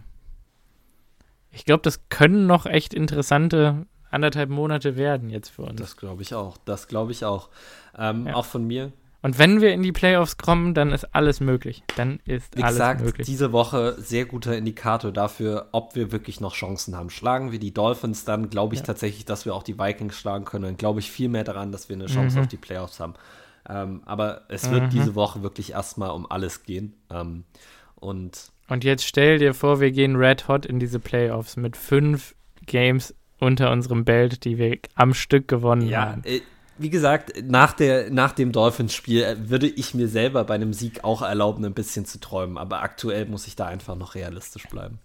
[1.51, 5.79] ich glaube, das können noch echt interessante anderthalb Monate werden jetzt für uns.
[5.79, 6.57] Das glaube ich auch.
[6.65, 7.49] Das glaube ich auch.
[7.97, 8.35] Ähm, ja.
[8.35, 8.91] Auch von mir.
[9.23, 11.83] Und wenn wir in die Playoffs kommen, dann ist alles möglich.
[11.95, 13.27] Dann ist Wie alles gesagt, möglich.
[13.27, 17.11] diese Woche sehr guter Indikator dafür, ob wir wirklich noch Chancen haben.
[17.11, 18.87] Schlagen wir die Dolphins, dann glaube ich ja.
[18.87, 20.63] tatsächlich, dass wir auch die Vikings schlagen können.
[20.63, 22.43] Dann glaube ich viel mehr daran, dass wir eine Chance mhm.
[22.43, 23.13] auf die Playoffs haben.
[23.69, 24.89] Ähm, aber es wird mhm.
[24.89, 26.93] diese Woche wirklich erstmal um alles gehen.
[27.09, 27.43] Ähm,
[27.95, 32.35] und, und jetzt stell dir vor, wir gehen red hot in diese Playoffs mit fünf
[32.65, 36.23] Games unter unserem Belt, die wir am Stück gewonnen ja, haben.
[36.25, 36.41] Äh,
[36.77, 41.03] wie gesagt, nach, der, nach dem Dolphins-Spiel äh, würde ich mir selber bei einem Sieg
[41.03, 42.57] auch erlauben, ein bisschen zu träumen.
[42.57, 44.99] Aber aktuell muss ich da einfach noch realistisch bleiben.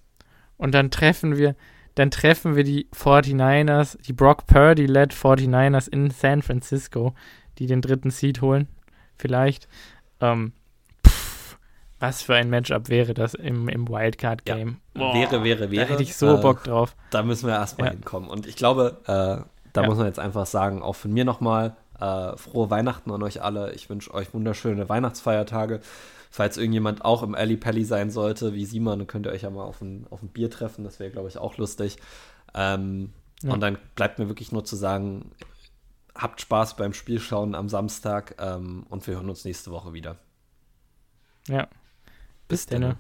[0.56, 1.54] Und dann treffen wir,
[1.94, 7.14] dann treffen wir die 49ers, die Brock Purdy-led 49ers in San Francisco,
[7.58, 8.68] die den dritten Seed holen.
[9.16, 9.68] Vielleicht.
[10.20, 10.52] Ähm,
[11.06, 11.58] pff,
[11.98, 14.78] was für ein Matchup wäre das im, im Wildcard-Game?
[14.94, 15.86] Ja, wäre, wäre, wäre.
[15.86, 16.94] Da hätte ich so äh, Bock drauf.
[17.10, 17.92] Da müssen wir erstmal ja.
[17.94, 18.28] hinkommen.
[18.28, 19.86] Und ich glaube, äh, da ja.
[19.86, 23.72] muss man jetzt einfach sagen, auch von mir nochmal äh, frohe Weihnachten an euch alle.
[23.72, 25.80] Ich wünsche euch wunderschöne Weihnachtsfeiertage.
[26.30, 29.50] Falls irgendjemand auch im Alley Pally sein sollte, wie Simon, dann könnt ihr euch ja
[29.50, 30.84] mal auf ein, auf ein Bier treffen.
[30.84, 31.96] Das wäre, glaube ich, auch lustig.
[32.54, 33.52] Ähm, ja.
[33.52, 35.30] Und dann bleibt mir wirklich nur zu sagen,
[36.16, 40.18] habt Spaß beim Spielschauen am Samstag ähm, und wir hören uns nächste Woche wieder.
[41.48, 41.68] Ja.
[42.48, 42.96] Bis, Bis dann.